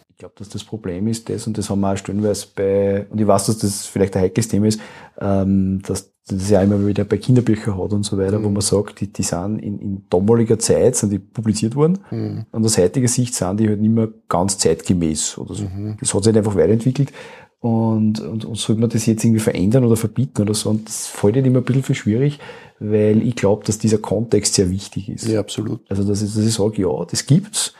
[0.10, 3.20] Ich glaube, dass das Problem ist, das, und das haben wir auch stellenweise bei, und
[3.20, 4.80] ich weiß, dass das vielleicht ein heikles Thema ist,
[5.20, 8.44] ähm, dass das ja immer wieder bei Kinderbüchern hat und so weiter, mhm.
[8.46, 12.00] wo man sagt, die, die sind in, in damaliger Zeit sind die publiziert worden.
[12.12, 12.46] Mhm.
[12.52, 15.64] Und aus heutiger Sicht sind die halt nicht mehr ganz zeitgemäß oder so.
[15.64, 15.98] Mhm.
[16.00, 17.12] Das hat sich halt einfach weiterentwickelt.
[17.60, 20.70] Und, und, und sollte man das jetzt irgendwie verändern oder verbieten oder so?
[20.70, 22.40] Und das fällt halt immer ein bisschen für schwierig,
[22.80, 25.28] weil ich glaube, dass dieser Kontext sehr wichtig ist.
[25.28, 25.82] Ja, absolut.
[25.90, 27.74] Also, dass ich, dass ich sage, ja, das gibt's,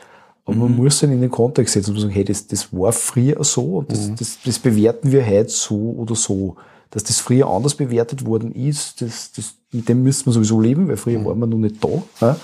[0.44, 0.62] aber mhm.
[0.62, 3.78] man muss dann in den Kontext setzen und sagen, hey, das, das war früher so
[3.78, 4.16] und das, mhm.
[4.16, 6.56] das, das bewerten wir heute so oder so.
[6.92, 10.88] Dass das früher anders bewertet worden ist, das, das, mit dem müssen wir sowieso leben,
[10.88, 11.24] weil früher mhm.
[11.24, 12.02] waren wir noch nicht da.
[12.20, 12.36] Ja?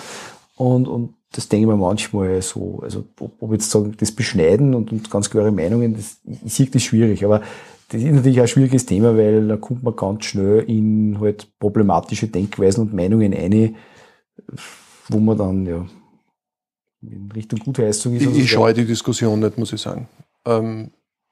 [0.56, 4.74] Und, und das denke ich mir manchmal so, also ob, ob jetzt sagen, das Beschneiden
[4.74, 7.42] und, und ganz klare Meinungen, das, ich sehe das schwierig, aber
[7.90, 12.28] das ist natürlich ein schwieriges Thema, weil da kommt man ganz schnell in halt problematische
[12.28, 13.76] Denkweisen und Meinungen ein,
[15.08, 15.86] wo man dann ja
[17.00, 18.22] in Richtung Gutheissung ist.
[18.22, 20.08] Ich, ich scheue die Diskussion nicht, muss ich sagen.
[20.44, 20.90] Ähm,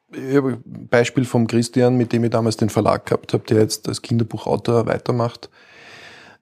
[0.08, 4.86] Beispiel vom Christian, mit dem ich damals den Verlag gehabt habe, der jetzt als Kinderbuchautor
[4.86, 5.50] weitermacht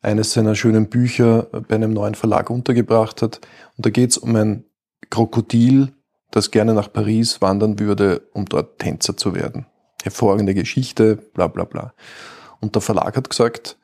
[0.05, 3.41] eines seiner schönen Bücher bei einem neuen Verlag untergebracht hat.
[3.77, 4.65] Und da geht es um ein
[5.09, 5.93] Krokodil,
[6.31, 9.67] das gerne nach Paris wandern würde, um dort Tänzer zu werden.
[10.03, 11.95] Hervorragende Geschichte, bla bla bla.
[12.61, 13.79] Und der Verlag hat gesagt,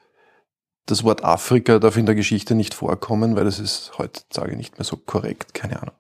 [0.85, 4.85] das Wort Afrika darf in der Geschichte nicht vorkommen, weil das ist heutzutage nicht mehr
[4.85, 5.95] so korrekt, keine Ahnung.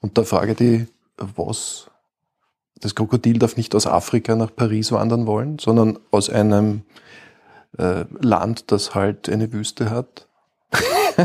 [0.00, 1.89] Und da frage die, was?
[2.80, 6.82] Das Krokodil darf nicht aus Afrika nach Paris wandern wollen, sondern aus einem
[7.78, 10.26] äh, Land, das halt eine Wüste hat.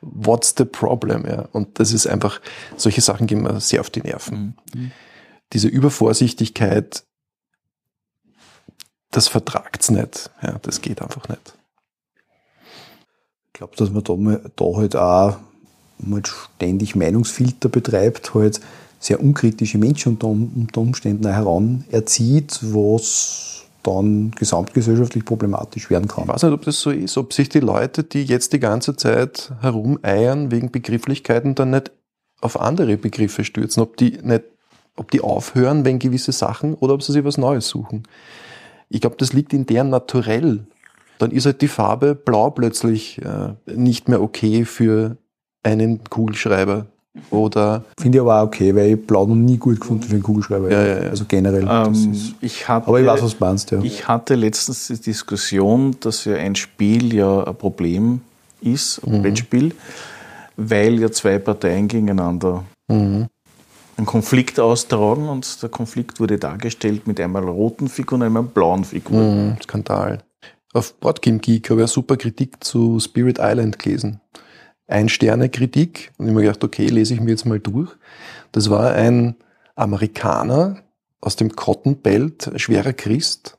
[0.00, 1.24] What's the problem?
[1.26, 1.48] Ja?
[1.52, 2.40] Und das ist einfach,
[2.76, 4.56] solche Sachen gehen mir sehr auf die Nerven.
[4.74, 4.92] Mhm.
[5.52, 7.04] Diese Übervorsichtigkeit,
[9.10, 10.30] das vertragt's nicht.
[10.42, 11.54] Ja, das geht einfach nicht.
[13.46, 15.38] Ich glaube, dass man da, mal, da halt auch
[15.98, 18.60] mal ständig Meinungsfilter betreibt, halt
[18.98, 26.24] sehr unkritische Menschen unter, unter Umständen heranerzieht, was dann gesamtgesellschaftlich problematisch werden kann.
[26.24, 28.96] Ich weiß nicht, ob das so ist, ob sich die Leute, die jetzt die ganze
[28.96, 31.92] Zeit herumeiern wegen Begrifflichkeiten, dann nicht
[32.40, 34.44] auf andere Begriffe stürzen, ob die nicht,
[34.96, 38.02] ob die aufhören wegen gewisse Sachen oder ob sie sich was Neues suchen.
[38.88, 40.66] Ich glaube, das liegt in deren Naturell.
[41.18, 45.16] Dann ist halt die Farbe blau plötzlich äh, nicht mehr okay für
[45.62, 46.86] einen Kugelschreiber
[47.30, 50.22] oder Finde ich aber auch okay, weil ich Blau noch nie gut gefunden für einen
[50.22, 50.70] Kugelschreiber.
[50.70, 51.10] Ja, ja, ja.
[51.10, 51.66] Also generell.
[51.68, 53.80] Ähm, ich hatte, aber ich weiß, was du meinst, ja.
[53.82, 58.20] Ich hatte letztens die Diskussion, dass ja ein Spiel ja ein Problem
[58.60, 59.22] ist, ein mhm.
[59.22, 59.72] Brettspiel,
[60.56, 63.26] weil ja zwei Parteien gegeneinander mhm.
[63.96, 68.84] einen Konflikt austragen und der Konflikt wurde dargestellt mit einmal roten Figuren und einmal blauen
[68.84, 69.50] Figuren.
[69.50, 69.56] Mhm.
[69.62, 70.22] Skandal.
[70.74, 74.20] Auf Boardgame Geek habe ich eine super Kritik zu Spirit Island gelesen.
[74.88, 76.12] Ein-Sterne-Kritik.
[76.18, 77.92] Und ich habe mir gedacht, okay, lese ich mir jetzt mal durch.
[78.52, 79.36] Das war ein
[79.76, 80.82] Amerikaner
[81.20, 83.58] aus dem Cotton Belt, schwerer Christ,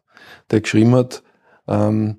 [0.52, 1.24] der geschrieben hat,
[1.68, 2.18] ähm,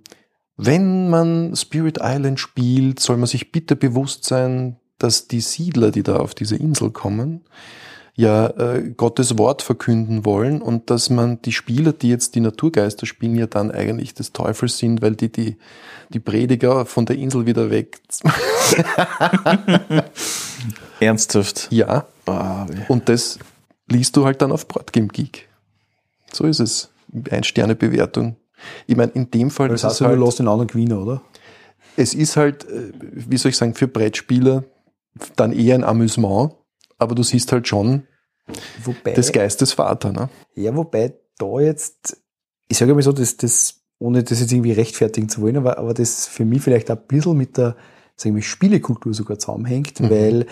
[0.62, 6.02] wenn man Spirit Island spielt, soll man sich bitte bewusst sein, dass die Siedler, die
[6.02, 7.40] da auf diese Insel kommen,
[8.20, 13.06] ja äh, Gottes Wort verkünden wollen und dass man die Spieler, die jetzt die Naturgeister
[13.06, 15.56] spielen, ja dann eigentlich des Teufels sind, weil die die,
[16.10, 18.00] die Prediger von der Insel wieder weg.
[21.00, 21.68] Ernsthaft?
[21.70, 22.06] Ja.
[22.88, 23.38] Und das
[23.88, 25.48] liest du halt dann auf Boardgame Geek.
[26.32, 26.90] So ist es.
[27.30, 28.36] Ein-Sterne-Bewertung.
[28.86, 29.68] Ich meine, in dem Fall.
[29.68, 31.22] Das heißt, halt, du lässt den anderen gewinnen, oder?
[31.96, 34.64] Es ist halt, äh, wie soll ich sagen, für Brettspieler
[35.36, 36.52] dann eher ein Amüsement,
[36.98, 38.04] aber du siehst halt schon
[38.84, 40.12] wobei, des Geistes Vater.
[40.12, 40.28] Ne?
[40.54, 42.16] Ja, wobei da jetzt,
[42.68, 45.94] ich sage mal so, dass das, ohne das jetzt irgendwie rechtfertigen zu wollen, aber, aber
[45.94, 47.76] das für mich vielleicht ein bisschen mit der
[48.20, 50.10] sagen wir, Spielekultur sogar zusammenhängt, mhm.
[50.10, 50.46] weil,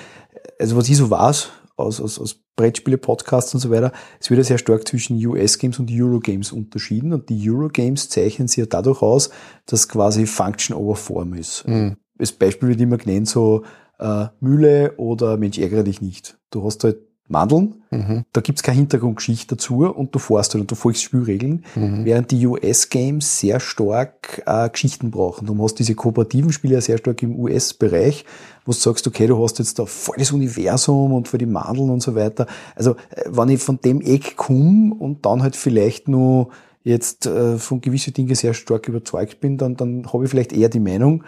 [0.59, 4.44] also was ich so weiß, aus, aus, aus Brettspiele-Podcasts und so weiter, es wird ja
[4.44, 9.30] sehr stark zwischen US-Games und Eurogames unterschieden und die Eurogames zeichnen sich ja dadurch aus,
[9.66, 11.68] dass quasi Function over Form ist.
[11.68, 11.96] Mhm.
[12.18, 13.64] Als Beispiel wird immer genannt so
[14.01, 16.36] äh, Mühle oder Mensch ärgere dich nicht.
[16.51, 18.24] Du hast halt Mandeln, mhm.
[18.32, 22.04] da gibt's keine Hintergrundgeschichte dazu und du fährst halt und du folgst Spielregeln, mhm.
[22.04, 25.46] während die US-Games sehr stark äh, Geschichten brauchen.
[25.46, 28.24] Du hast diese kooperativen Spiele ja sehr stark im US-Bereich,
[28.64, 31.90] wo du sagst, okay, du hast jetzt da voll das Universum und für die Mandeln
[31.90, 32.46] und so weiter.
[32.74, 36.48] Also äh, wenn ich von dem Eck komme und dann halt vielleicht nur
[36.82, 40.70] jetzt äh, von gewissen Dingen sehr stark überzeugt bin, dann, dann habe ich vielleicht eher
[40.70, 41.24] die Meinung,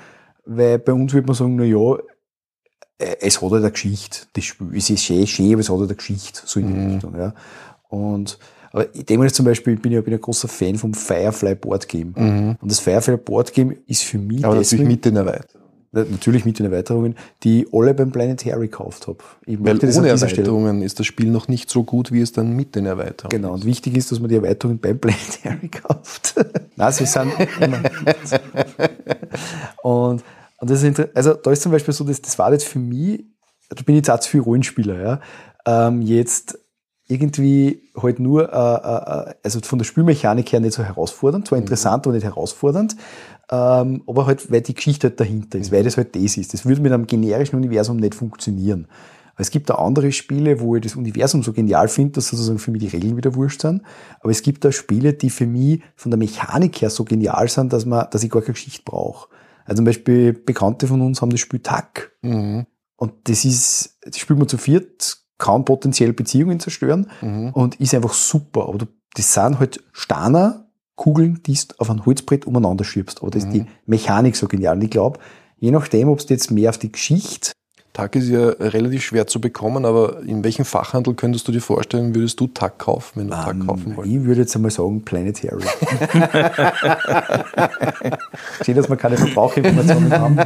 [0.47, 1.99] weil bei uns würde man sagen, na ja,
[3.21, 4.21] es hat halt eine Geschichte.
[4.33, 6.75] Das Spiel, es ist schön, schön, aber es hat halt eine Geschichte, so in die
[6.75, 6.93] mhm.
[6.93, 7.35] Richtung, ja.
[7.89, 8.39] Und,
[8.73, 11.57] aber ich denke mal zum Beispiel, ich bin ja bin ein großer Fan vom Firefly
[11.57, 12.15] Board Game.
[12.17, 12.57] Mhm.
[12.61, 15.49] Und das Firefly Board Game ist für mich aber deswegen, natürlich mit Welt.
[15.93, 19.19] Na- Natürlich mit den Erweiterungen, die ich alle beim Planetary gekauft habe.
[19.47, 22.87] Weil ohne Erweiterungen ist das Spiel noch nicht so gut, wie es dann mit den
[22.87, 26.35] Erweiterungen Genau, und wichtig ist, dass man die Erweiterungen beim Planetary kauft.
[26.77, 27.83] Nein, sie sind immer.
[29.83, 30.23] und,
[30.61, 33.25] und das ist also da ist zum Beispiel so, das, das war jetzt für mich,
[33.69, 35.21] da bin ich jetzt auch zu viel Rollenspieler, ja.
[35.67, 36.59] Ähm, jetzt
[37.09, 42.07] irgendwie halt nur, äh, äh, also von der Spielmechanik her nicht so herausfordernd, zwar interessant,
[42.07, 42.97] aber nicht herausfordernd,
[43.51, 46.55] ähm, aber halt, weil die Geschichte halt dahinter ist, weil das halt das ist.
[46.55, 48.87] Das würde mit einem generischen Universum nicht funktionieren.
[49.33, 52.59] Aber es gibt auch andere Spiele, wo ich das Universum so genial finde, dass sozusagen
[52.59, 53.83] für mich die Regeln wieder wurscht sind.
[54.21, 57.73] Aber es gibt auch Spiele, die für mich von der Mechanik her so genial sind,
[57.73, 59.29] dass man, dass ich gar keine Geschichte brauche.
[59.65, 62.13] Also zum Beispiel Bekannte von uns haben das Spiel TAC.
[62.23, 62.67] Mhm.
[62.97, 67.51] Und das ist, das spielt man zu viert, kann potenziell Beziehungen zerstören Mhm.
[67.51, 68.69] und ist einfach super.
[68.69, 73.23] Aber du, das sind halt Steiner, Kugeln, die du auf ein Holzbrett umeinander schiebst.
[73.23, 74.77] Aber das ist die Mechanik so genial.
[74.77, 75.19] Und ich glaube,
[75.57, 77.53] je nachdem, ob du jetzt mehr auf die Geschichte
[78.01, 82.15] Tag ist ja relativ schwer zu bekommen, aber in welchem Fachhandel könntest du dir vorstellen,
[82.15, 84.17] würdest du Tag kaufen, wenn du Tag kaufen Ähm, wolltest?
[84.17, 85.63] Ich würde jetzt einmal sagen Planetary.
[88.63, 90.39] Steht, dass wir keine Verbraucherinformationen haben.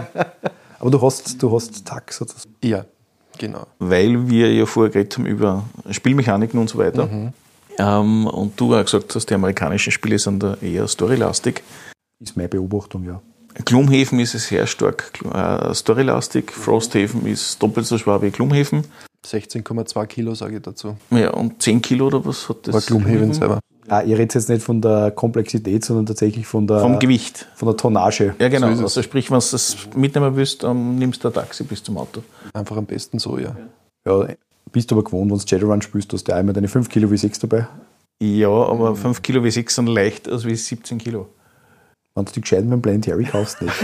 [0.81, 2.57] Aber du hast, du hast TAC sozusagen.
[2.65, 2.87] Ja,
[3.39, 3.69] genau.
[3.79, 7.09] weil wir ja vorher geredet haben über Spielmechaniken und so weiter.
[7.79, 11.63] Ähm, und du auch gesagt hast, die amerikanischen Spiele sind da eher storylastig.
[12.19, 13.23] Ist meine Beobachtung, ja.
[13.65, 16.51] Gloomhaven ist es sehr stark äh, storylastig.
[16.51, 18.85] Frosthaven ist doppelt so schwer wie Gloomhaven.
[19.25, 20.97] 16,2 Kilo sage ich dazu.
[21.11, 22.75] Ja, und 10 Kilo oder was hat das?
[22.75, 23.61] War Gloomhaven selber.
[23.89, 27.47] Ah, ich rede jetzt nicht von der Komplexität, sondern tatsächlich von der, Vom Gewicht.
[27.55, 28.35] von der Tonnage.
[28.39, 28.75] Ja, genau.
[28.75, 31.99] So also sprich, wenn du das mitnehmen willst, dann nimmst du ein Taxi bis zum
[31.99, 32.23] Auto.
[32.55, 33.55] Einfach am besten so, ja.
[34.07, 34.27] Ja,
[34.73, 37.11] bist du aber gewohnt, wenn du Shadowrun spielst, hast du ja einmal deine 5 Kilo
[37.11, 37.67] wie 6 dabei.
[38.23, 41.29] Ja, aber 5 Kilo wie 6 sind leicht als wie 17 Kilo.
[42.17, 43.75] Wenn du die gescheiten beim Planetary kaufst, nicht.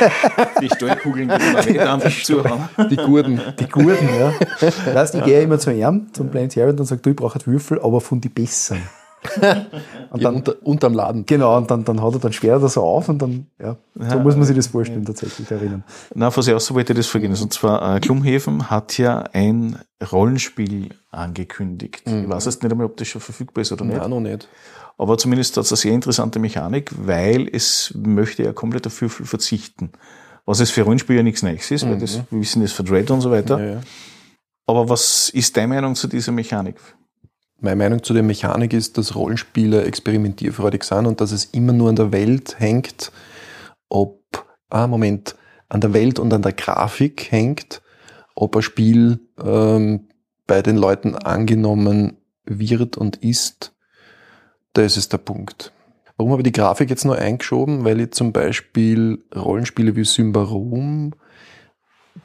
[0.62, 2.68] Die Steuerkugeln geben wir nicht einfach zuhauen.
[2.90, 3.38] Die Gurden.
[3.58, 4.32] Die Gurten, ja.
[4.94, 7.46] Weißt, ich gehe immer zu ihm, zum Planetary, und dann sagt du, ich brauche halt
[7.46, 8.82] Würfel, aber von die besseren.
[9.34, 9.66] Und Ja,
[10.30, 11.24] dann, unter, unterm Laden.
[11.24, 13.76] genau, und dann, dann hat er, dann sperrt er das so auf und dann, ja,
[13.94, 15.82] so muss man sich das vorstellen, tatsächlich erinnern.
[16.14, 17.30] Na, was ich auch wollte, das vergehen.
[17.34, 19.78] Und zwar, äh, Gloomhaven hat ja ein
[20.12, 22.02] Rollenspiel angekündigt.
[22.04, 23.96] Ich weiß jetzt nicht einmal, ob das schon verfügbar ist oder nicht.
[23.96, 24.46] Nein, noch nicht.
[24.96, 29.26] Aber zumindest hat es eine sehr interessante Mechanik, weil es möchte ja komplett auf Würfel
[29.26, 29.90] verzichten.
[30.46, 33.10] Was es für Rollenspiel ja nichts Neues ist, weil das, wir wissen das für Dread
[33.10, 33.58] und so weiter.
[33.58, 33.80] Ja, ja.
[34.66, 36.76] Aber was ist deine Meinung zu dieser Mechanik?
[37.60, 41.88] Meine Meinung zu der Mechanik ist, dass Rollenspiele experimentierfreudig sind und dass es immer nur
[41.88, 43.10] an der Welt hängt,
[43.88, 44.20] ob,
[44.68, 45.34] ah, Moment,
[45.68, 47.80] an der Welt und an der Grafik hängt,
[48.34, 50.08] ob ein Spiel ähm,
[50.46, 53.73] bei den Leuten angenommen wird und ist.
[54.74, 55.72] Das ist der Punkt.
[56.16, 57.84] Warum habe ich die Grafik jetzt nur eingeschoben?
[57.84, 61.14] Weil ich zum Beispiel Rollenspiele wie Symbarom,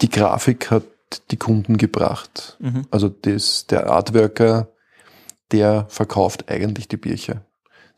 [0.02, 0.84] die Grafik hat
[1.32, 2.58] die Kunden gebracht.
[2.60, 2.86] Mhm.
[2.92, 4.70] Also das, der Artworker,
[5.52, 7.46] der verkauft eigentlich die Bücher.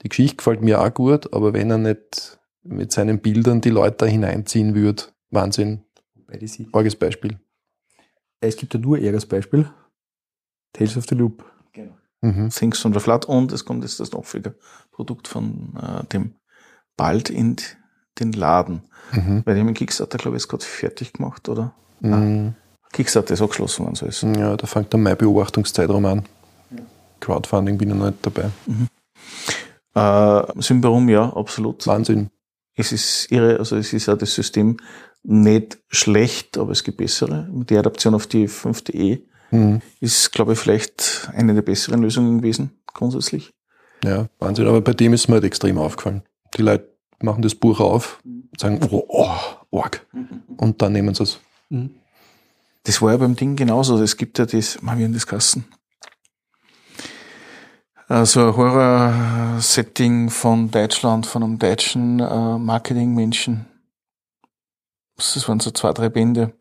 [0.04, 3.98] Die Geschichte gefällt mir auch gut, aber wenn er nicht mit seinen Bildern die Leute
[3.98, 5.84] da hineinziehen würde, Wahnsinn.
[6.72, 7.40] Arges Beispiel.
[8.40, 9.70] Es gibt ja nur erstes Beispiel.
[10.74, 11.44] Tales of the Loop.
[12.22, 12.50] Mhm.
[12.50, 16.36] Things on the Flat und es kommt jetzt das Nachfolgerprodukt von äh, dem
[16.96, 17.58] bald in
[18.20, 18.84] den Laden.
[19.12, 19.42] Mhm.
[19.46, 21.74] Weil die haben den Kickstarter, glaube ich, jetzt gerade fertig gemacht, oder?
[22.00, 22.56] Mhm.
[22.92, 24.22] Kickstarter ist auch geschlossen worden, so ist.
[24.24, 26.26] Ja, da fängt dann mein Beobachtungszeitraum an.
[27.20, 28.50] Crowdfunding bin ich noch nicht dabei.
[29.94, 31.86] Äh, Symbarom, ja, absolut.
[31.88, 32.30] Wahnsinn.
[32.76, 34.78] Es ist irre, also es ist ja das System
[35.24, 37.48] nicht schlecht, aber es gibt bessere.
[37.52, 39.20] Die Adaption auf die 5.e
[39.52, 39.82] Mhm.
[40.00, 43.52] ist, glaube ich, vielleicht eine der besseren Lösungen gewesen, grundsätzlich.
[44.04, 44.68] Ja, Wahnsinn.
[44.68, 46.24] Aber bei dem ist mir halt extrem aufgefallen.
[46.56, 46.90] Die Leute
[47.22, 50.06] machen das Buch auf und sagen, oh, oh arg.
[50.58, 51.40] Und dann nehmen sie es.
[52.84, 54.02] Das war ja beim Ding genauso.
[54.02, 55.66] Es gibt ja das, mal wie in das Kassen.
[58.08, 63.68] Also ein Horror-Setting von Deutschland, von einem deutschen äh, Marketingmenschen.
[65.16, 66.54] Das waren so zwei, drei Bände.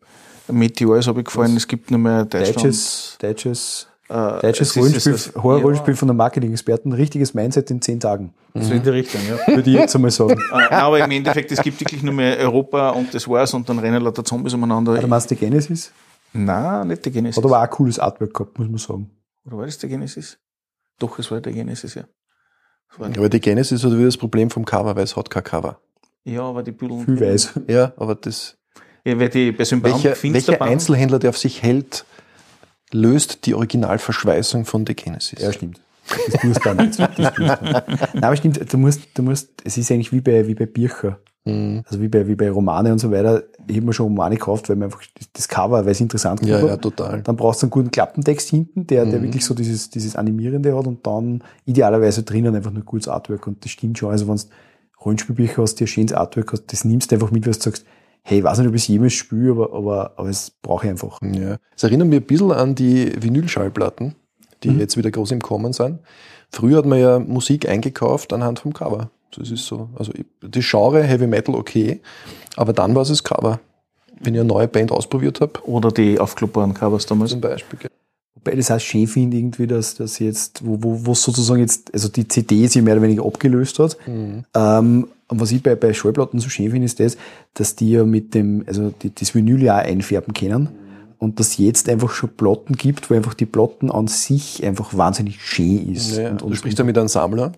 [0.51, 2.57] Meteor ist abgefallen, es gibt nur mehr Deutschland.
[2.57, 6.91] Deutsches, deutsches, äh, deutsches Rollenspiel, es ist- Horror-Rollenspiel von einem Marketing-Experten.
[6.93, 8.33] Richtiges Mindset in zehn Tagen.
[8.53, 9.55] Ja, so in die Richtung, ja.
[9.55, 10.39] Würde ich jetzt einmal sagen.
[10.51, 13.79] Äh, Aber im Endeffekt, es gibt wirklich nur mehr Europa und das war's und dann
[13.79, 14.91] rennen lauter Zombies umeinander.
[14.93, 15.91] Oder meinst du die Genesis?
[16.33, 17.37] Nein, nicht der Genesis.
[17.37, 19.11] Hat aber auch ein cooles Artwork gehabt, muss man sagen.
[19.45, 20.37] Oder war das der Genesis?
[20.99, 22.03] Doch, es war der Genesis, ja.
[22.97, 25.79] Aber die Genesis hat wieder das Problem vom Cover, weil es hat kein Cover.
[26.25, 27.05] ja, aber die Büdeln.
[27.05, 27.53] Viel weiß.
[27.67, 28.57] Ja, aber das,
[29.05, 32.05] Ja, weil die bei Symbaum welcher, welcher Einzelhändler, der auf sich hält,
[32.91, 35.41] löst die Originalverschweißung von The Genesis.
[35.41, 35.79] Ja, stimmt.
[36.07, 36.99] Das tust du auch nicht.
[36.99, 38.13] Das tust du auch nicht.
[38.13, 41.19] Nein, aber stimmt, du musst, du musst, es ist eigentlich wie bei, wie bei Bircher.
[41.45, 41.83] Mhm.
[41.87, 44.69] Also wie bei, wie bei Romane und so weiter, ich habe mir schon Romane gekauft,
[44.69, 45.01] weil mir einfach
[45.33, 46.81] das Cover, weil es interessant Ja, gefunden ja, hat.
[46.81, 47.21] total.
[47.23, 49.23] Dann brauchst du einen guten Klappentext hinten, der, der Mhm.
[49.23, 53.47] wirklich so dieses, dieses Animierende hat und dann idealerweise drinnen einfach nur gutes Artwork.
[53.47, 54.11] Und das stimmt schon.
[54.11, 54.43] Also wenn du
[55.03, 57.85] Rollenspielbücher hast, ein schönes Artwork hast, das nimmst du einfach mit, weil du sagst,
[58.23, 60.91] hey, ich weiß nicht, ob ich es jemals spiele, aber, aber, aber es brauche ich
[60.91, 61.19] einfach.
[61.21, 61.57] Ja.
[61.75, 64.15] Es erinnert mich ein bisschen an die Vinylschallplatten,
[64.63, 64.79] die Mhm.
[64.79, 65.99] jetzt wieder groß im Kommen sind.
[66.51, 69.09] Früher hat man ja Musik eingekauft anhand vom Cover.
[69.35, 69.89] Das ist so.
[69.95, 70.11] Also
[70.41, 72.01] das Genre Heavy Metal okay,
[72.57, 73.59] aber dann war es das Cover.
[74.19, 77.31] Wenn ich eine neue Band ausprobiert habe, Oder die aufklappbaren Covers damals.
[77.31, 77.79] zum Beispiel.
[77.79, 77.89] gell.
[78.43, 82.07] Wobei das auch schön finde, irgendwie, dass, dass jetzt, wo, wo, wo sozusagen jetzt, also
[82.07, 83.97] die CD sich mehr oder weniger abgelöst hat.
[84.07, 84.45] Mhm.
[84.55, 87.17] Ähm, und was ich bei, bei Schallplatten so schön finde, ist das,
[87.53, 90.69] dass die ja mit dem, also die, das Vinyl ja auch einfärben können.
[91.19, 95.39] Und dass jetzt einfach schon Platten gibt, wo einfach die Platten an sich einfach wahnsinnig
[95.39, 96.17] schön ist.
[96.17, 97.51] Ja, und, du und, sprichst ja mit einem Sammler,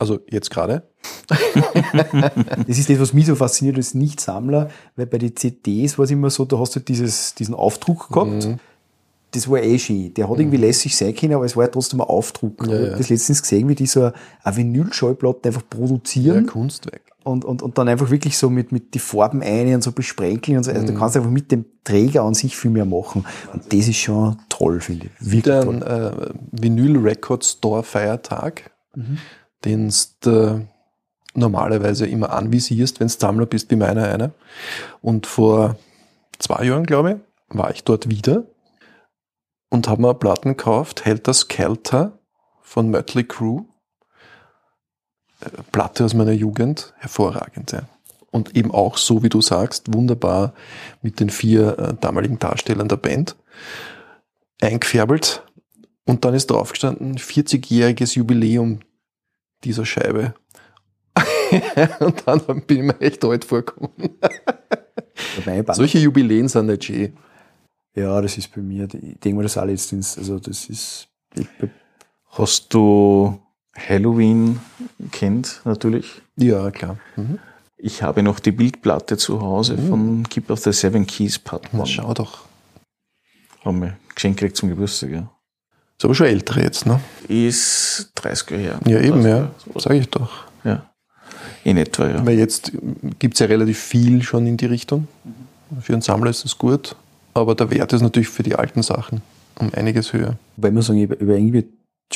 [0.00, 0.82] also jetzt gerade.
[2.66, 6.10] das ist das, was mich so fasziniert als Nicht-Sammler, weil bei den CDs war es
[6.10, 8.46] immer so, da hast du dieses, diesen Aufdruck gehabt.
[8.46, 8.58] Mhm.
[9.34, 10.14] Das war eh schön.
[10.14, 12.66] Der hat irgendwie lässig sein können, aber es war ja trotzdem ein Aufdruck.
[12.66, 12.90] Ja, Ich ja.
[12.92, 14.12] hab das letztens gesehen, wie die so
[14.42, 17.02] eine Vinyl-Schallplatte einfach Ja, produzieren Kunstwerk.
[17.24, 20.58] und, und, und dann einfach wirklich so mit, mit die Farben ein und so besprenkeln
[20.58, 20.70] und so.
[20.70, 20.76] Mhm.
[20.76, 23.24] Also du kannst einfach mit dem Träger an sich viel mehr machen.
[23.52, 25.32] Und das ist schon toll, finde ich.
[25.32, 25.82] Wirklich toll.
[25.82, 28.70] äh, Vinyl Record Store Feiertag,
[29.64, 30.66] den du
[31.34, 34.30] normalerweise immer anvisierst, wenn du Sammler bist, wie meiner einer.
[35.02, 35.76] Und vor
[36.38, 37.10] zwei Jahren, glaube
[37.50, 38.44] ich, war ich dort wieder
[39.74, 42.16] und habe mir Platten gekauft, Helter Skelter
[42.62, 43.64] von Mötley Crew.
[45.40, 47.72] Äh, Platte aus meiner Jugend, hervorragend.
[47.72, 47.82] Ja.
[48.30, 50.54] Und eben auch so, wie du sagst, wunderbar
[51.02, 53.34] mit den vier äh, damaligen Darstellern der Band
[54.60, 55.42] eingefärbelt
[56.04, 58.78] und dann ist drauf gestanden 40-jähriges Jubiläum
[59.64, 60.34] dieser Scheibe.
[61.98, 64.18] und dann bin ich mir echt alt vorgekommen.
[65.72, 67.16] Solche Jubiläen sind nicht schön.
[67.94, 71.46] Ja, das ist bei mir, ich denke mal, das auch letztens, also das ist, ich,
[72.36, 73.40] Hast du
[73.76, 74.58] Halloween
[75.12, 76.20] kennt natürlich?
[76.36, 76.98] Ja, klar.
[77.14, 77.38] Mhm.
[77.76, 81.80] Ich habe noch die Bildplatte zu Hause von Keep of the Seven Keys Part Na,
[81.80, 81.86] One.
[81.86, 82.46] schau doch.
[83.64, 85.30] Haben wir geschenkt gekriegt zum Geburtstag, ja.
[85.96, 87.00] Ist aber schon ältere jetzt, ne?
[87.28, 88.80] Ist 30 Jahre her.
[88.84, 89.80] Ja, eben, 30 ja.
[89.80, 90.44] Sag ich doch.
[90.64, 90.90] Ja.
[91.62, 92.26] In etwa, ja.
[92.26, 92.72] Weil jetzt
[93.20, 95.06] gibt's ja relativ viel schon in die Richtung.
[95.80, 96.96] Für einen Sammler ist das gut,
[97.34, 99.22] aber der Wert ist natürlich für die alten Sachen
[99.60, 100.36] um einiges höher.
[100.56, 101.66] ich muss sagen, über irgendwie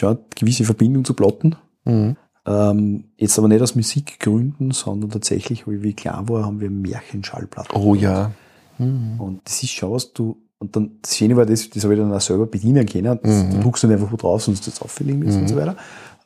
[0.02, 1.56] eine gewisse Verbindung zu Platten.
[1.84, 2.16] Mhm.
[2.46, 7.80] Ähm, jetzt aber nicht aus Musikgründen, sondern tatsächlich, wie ich klein war, haben wir Märchenschallplatten.
[7.80, 8.32] Oh ja.
[8.78, 12.00] Und das ist schon was, du, und dann, das Schöne war das, das habe ich
[12.00, 13.18] dann auch selber bedienen können.
[13.22, 13.50] Das, Mhm.
[13.50, 15.72] Du druckst dann einfach wo drauf, sonst das auffällig ist und so weiter.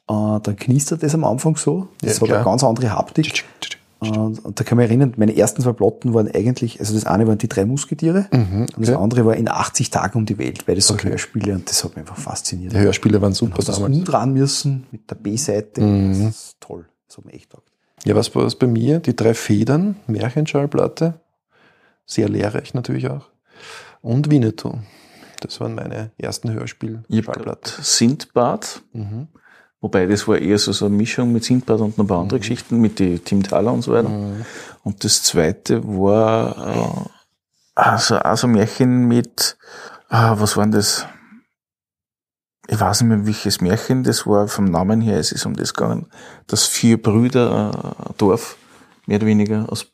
[0.09, 1.89] Äh, dann knistert das am Anfang so.
[2.01, 2.39] Das Ja, hat klar.
[2.39, 3.45] eine ganz andere Haptik.
[3.63, 3.79] Und,
[4.11, 7.39] und da kann man erinnern, meine ersten zwei Platten waren eigentlich, also das eine waren
[7.39, 9.03] die drei Musketiere Mhm, und das okay.
[9.03, 11.11] andere war in 80 Tagen um die Welt, weil das so Okay.
[11.11, 12.73] Hörspiele und das hat mich einfach fasziniert.
[12.73, 13.79] Die Hörspiele waren super damals.
[13.97, 15.81] umdrehen müssen mit der B-Seite.
[15.81, 16.25] Mhm.
[16.27, 16.87] Das ist toll.
[17.09, 17.69] Das hat mir echt taugt.
[18.05, 18.99] Ja, was war das bei mir?
[18.99, 21.21] Die drei Federn, Märchenschallplatte.
[22.05, 23.29] Sehr lehrreich natürlich auch.
[24.01, 24.79] Und Winnetou.
[25.41, 27.45] Das waren meine ersten Ich hab Hörspiel-Schallplatten.
[27.45, 29.29] gehabt Sindbad, Mhm.
[29.83, 32.39] Wobei das war eher so, so eine Mischung mit Sindbad und noch ein paar andere
[32.39, 34.09] Geschichten mit die Tim Thaler und so weiter.
[34.09, 34.47] Mhm.
[34.85, 37.11] Und das zweite war äh,
[37.75, 39.59] also auch so ein Märchen mit,
[40.09, 41.07] ah, was war denn das?
[42.69, 44.49] Ich weiß nicht mehr, welches Märchen das war.
[44.49, 46.07] Vom Namen her es ist um das gegangen,
[46.47, 48.57] dass vier Brüder äh, Dorf
[49.07, 49.89] mehr oder weniger aus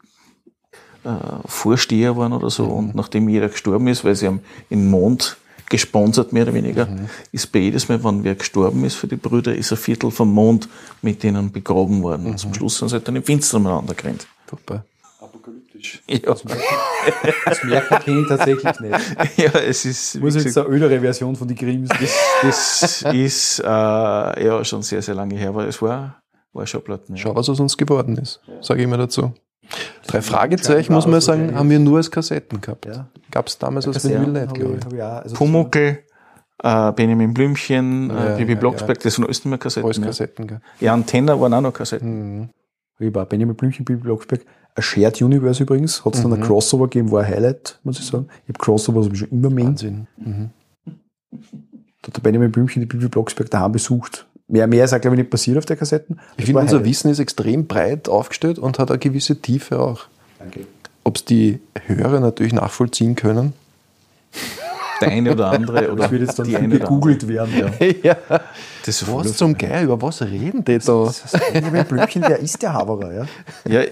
[1.05, 1.11] äh,
[1.47, 2.66] Vorsteher waren oder so.
[2.66, 5.39] Und nachdem jeder gestorben ist, weil sie haben in Mond
[5.71, 6.89] gesponsert, mehr oder weniger,
[7.33, 10.33] ist bei jedes Mal, wenn wer gestorben ist für die Brüder, ist ein Viertel vom
[10.33, 10.69] Mond
[11.03, 12.27] mit denen begraben worden.
[12.27, 14.27] Und zum Schluss sind sie halt dann im Finstern miteinander gerannt.
[14.49, 14.85] Super.
[15.21, 16.03] Apokalyptisch.
[16.09, 16.21] Ja.
[17.45, 17.61] Das
[18.05, 19.37] kenne ich tatsächlich nicht.
[19.37, 21.89] ja, es ist, Muss jetzt eine ödere Version von die Grimms.
[22.43, 26.21] das ist äh, ja schon sehr, sehr lange her, aber es war,
[26.53, 27.14] war schon Platten.
[27.14, 27.23] Ja.
[27.23, 29.33] Schau, was aus uns geworden ist, sage ich immer dazu.
[30.07, 32.87] Drei Fragezeichen, muss man sagen, haben wir nur als Kassetten gehabt.
[32.87, 33.09] Ja.
[33.31, 35.03] Gab es damals als Kaserne Vinyl nicht, habe glaube ich, ich.
[35.03, 35.99] Also Pumuckel,
[36.62, 40.03] äh, Benjamin Blümchen, Ja, äh, Bibi ja, Blocksberg, das sind alles nicht mehr Alles Kassetten.
[40.03, 40.07] Ja.
[40.07, 42.39] Kassetten, ja, Antenna waren auch noch Kassetten.
[42.39, 42.49] Mhm.
[43.01, 44.41] Ich war Benjamin Blümchen, Bibi Blocksberg.
[44.75, 46.05] Ein Shared Universe übrigens.
[46.05, 48.29] Hat es dann ein Crossover gegeben, war ein Highlight, muss ich sagen.
[48.45, 49.66] Ich habe Crossover habe ich schon immer meint.
[49.66, 50.07] Wahnsinn.
[50.16, 50.51] Mhm.
[52.03, 54.27] Da hat der Benjamin Blümchen die Bibi Blocksberg daheim besucht.
[54.49, 56.18] Mehr, mehr ist auch, glaube ich, nicht passiert auf der Kassetten.
[56.32, 56.90] Ich Das finde, ein unser Highlight.
[56.90, 60.07] Wissen ist extrem breit aufgestellt und hat eine gewisse Tiefe auch.
[60.38, 60.61] Danke.
[61.05, 63.53] Ob es die Hörer natürlich nachvollziehen können,
[65.01, 67.53] der eine oder andere oder Das wird jetzt dann die eine gegoogelt werden.
[67.57, 67.86] Ja.
[68.03, 68.16] ja.
[68.84, 71.05] Das ist Was zum Geier, über was reden die da?
[71.05, 73.12] Das ist Blümchen, wer ist der Haberer?
[73.12, 73.26] Ja?
[73.68, 73.88] Ja,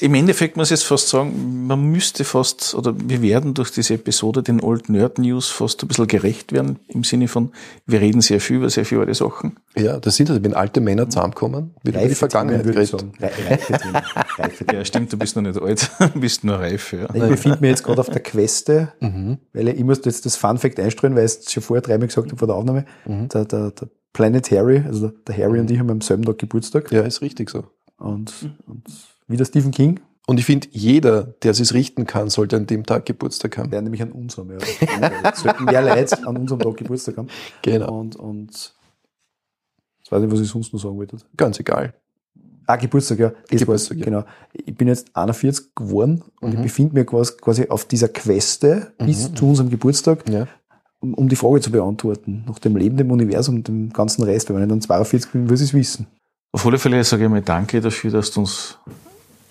[0.00, 3.94] im Endeffekt muss ich jetzt fast sagen, man müsste fast, oder wir werden durch diese
[3.94, 7.52] Episode den Old Nerd News fast ein bisschen gerecht werden, im Sinne von,
[7.86, 9.56] wir reden sehr viel über sehr viele alte Sachen.
[9.76, 13.04] Ja, das sind also, wenn alte Männer zusammenkommen, wird über die Vergangenheit geredet.
[13.20, 13.96] Reife Themen.
[14.38, 14.78] Reife Themen.
[14.78, 17.06] Ja, stimmt, du bist noch nicht alt, du bist nur reif, ja.
[17.14, 18.92] Ich befinde mich jetzt gerade auf der Queste,
[19.52, 22.08] weil ich, ich muss jetzt das Fun Fact einstreuen, weil ich es schon vorher dreimal
[22.08, 22.84] gesagt habe vor der Aufnahme.
[23.06, 26.90] Der, der, der Planet Harry, also der, Harry und ich haben am selben Tag Geburtstag.
[26.90, 27.64] Ja, ist richtig so.
[27.98, 28.32] Und,
[28.66, 28.84] und
[29.28, 32.84] wie der Stephen King, Und ich finde, jeder, der es richten kann, sollte an dem
[32.84, 33.70] Tag Geburtstag haben.
[33.70, 34.58] der nämlich an unserem, ja.
[35.32, 37.28] Es sollten mehr Leute an unserem Tag Geburtstag haben.
[37.62, 37.98] Genau.
[38.00, 38.74] Und, und
[40.04, 41.16] ich weiß nicht, was ich sonst noch sagen wollte.
[41.36, 41.94] Ganz egal.
[42.66, 43.32] Ah, Geburtstag, ja.
[43.50, 44.04] Das Geburtstag, war's, ja.
[44.04, 44.24] genau.
[44.52, 46.62] Ich bin jetzt 41 geworden und ich Mhm.
[46.62, 49.36] befinde mich quasi, quasi auf dieser Queste bis Mhm.
[49.36, 50.46] zu unserem Geburtstag, Ja.
[51.00, 52.44] um, um die Frage zu beantworten.
[52.46, 54.50] Nach dem Leben, dem Universum und dem ganzen Rest.
[54.50, 56.06] Weil wenn ich dann 42 bin, will ich es wissen.
[56.52, 58.78] Auf alle Fälle sage ich mal Danke dafür, dass du uns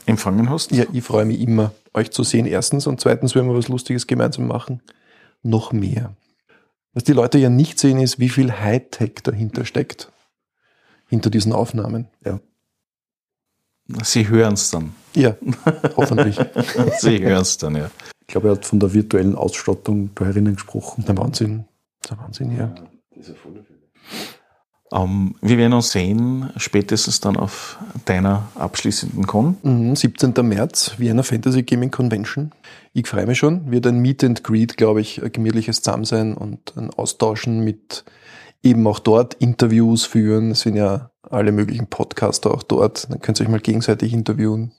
[0.08, 0.72] empfangen hast.
[0.72, 2.88] ja, ich freue mich immer, euch zu sehen, erstens.
[2.88, 4.82] Und zweitens, wenn wir was Lustiges gemeinsam machen,
[5.43, 6.16] noch mehr.
[6.93, 10.12] Was die Leute ja nicht sehen, ist, wie viel Hightech dahinter steckt.
[11.08, 12.08] Hinter diesen Aufnahmen.
[14.03, 14.93] Sie hören es dann.
[15.16, 15.36] Ja,
[15.95, 16.38] hoffentlich.
[16.99, 17.89] Sie hören es dann, ja.
[18.22, 21.05] Ich glaube, er hat von der virtuellen Ausstattung bei Herinnen gesprochen.
[21.08, 21.66] Der Wahnsinn.
[22.10, 22.76] Der Wahnsinn, ja.
[24.93, 29.57] Ähm, wir werden uns sehen, spätestens dann auf deiner abschließenden Con.
[29.63, 30.33] Mhm, 17.
[30.43, 32.51] März, Vienna Fantasy Gaming Convention.
[32.93, 33.69] Ich freue mich schon.
[33.69, 38.05] Wird ein Meet and Greet, glaube ich, ein gemütliches Zusammensein und ein Austauschen mit
[38.63, 40.51] eben auch dort Interviews führen.
[40.51, 43.09] Es sind ja alle möglichen Podcaster auch dort.
[43.09, 44.71] Dann könnt ihr euch mal gegenseitig interviewen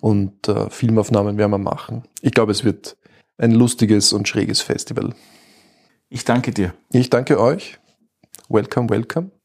[0.00, 2.04] und äh, Filmaufnahmen werden wir machen.
[2.20, 2.96] Ich glaube, es wird
[3.38, 5.14] ein lustiges und schräges Festival.
[6.08, 6.74] Ich danke dir.
[6.92, 7.78] Ich danke euch.
[8.48, 9.35] Welcome, welcome.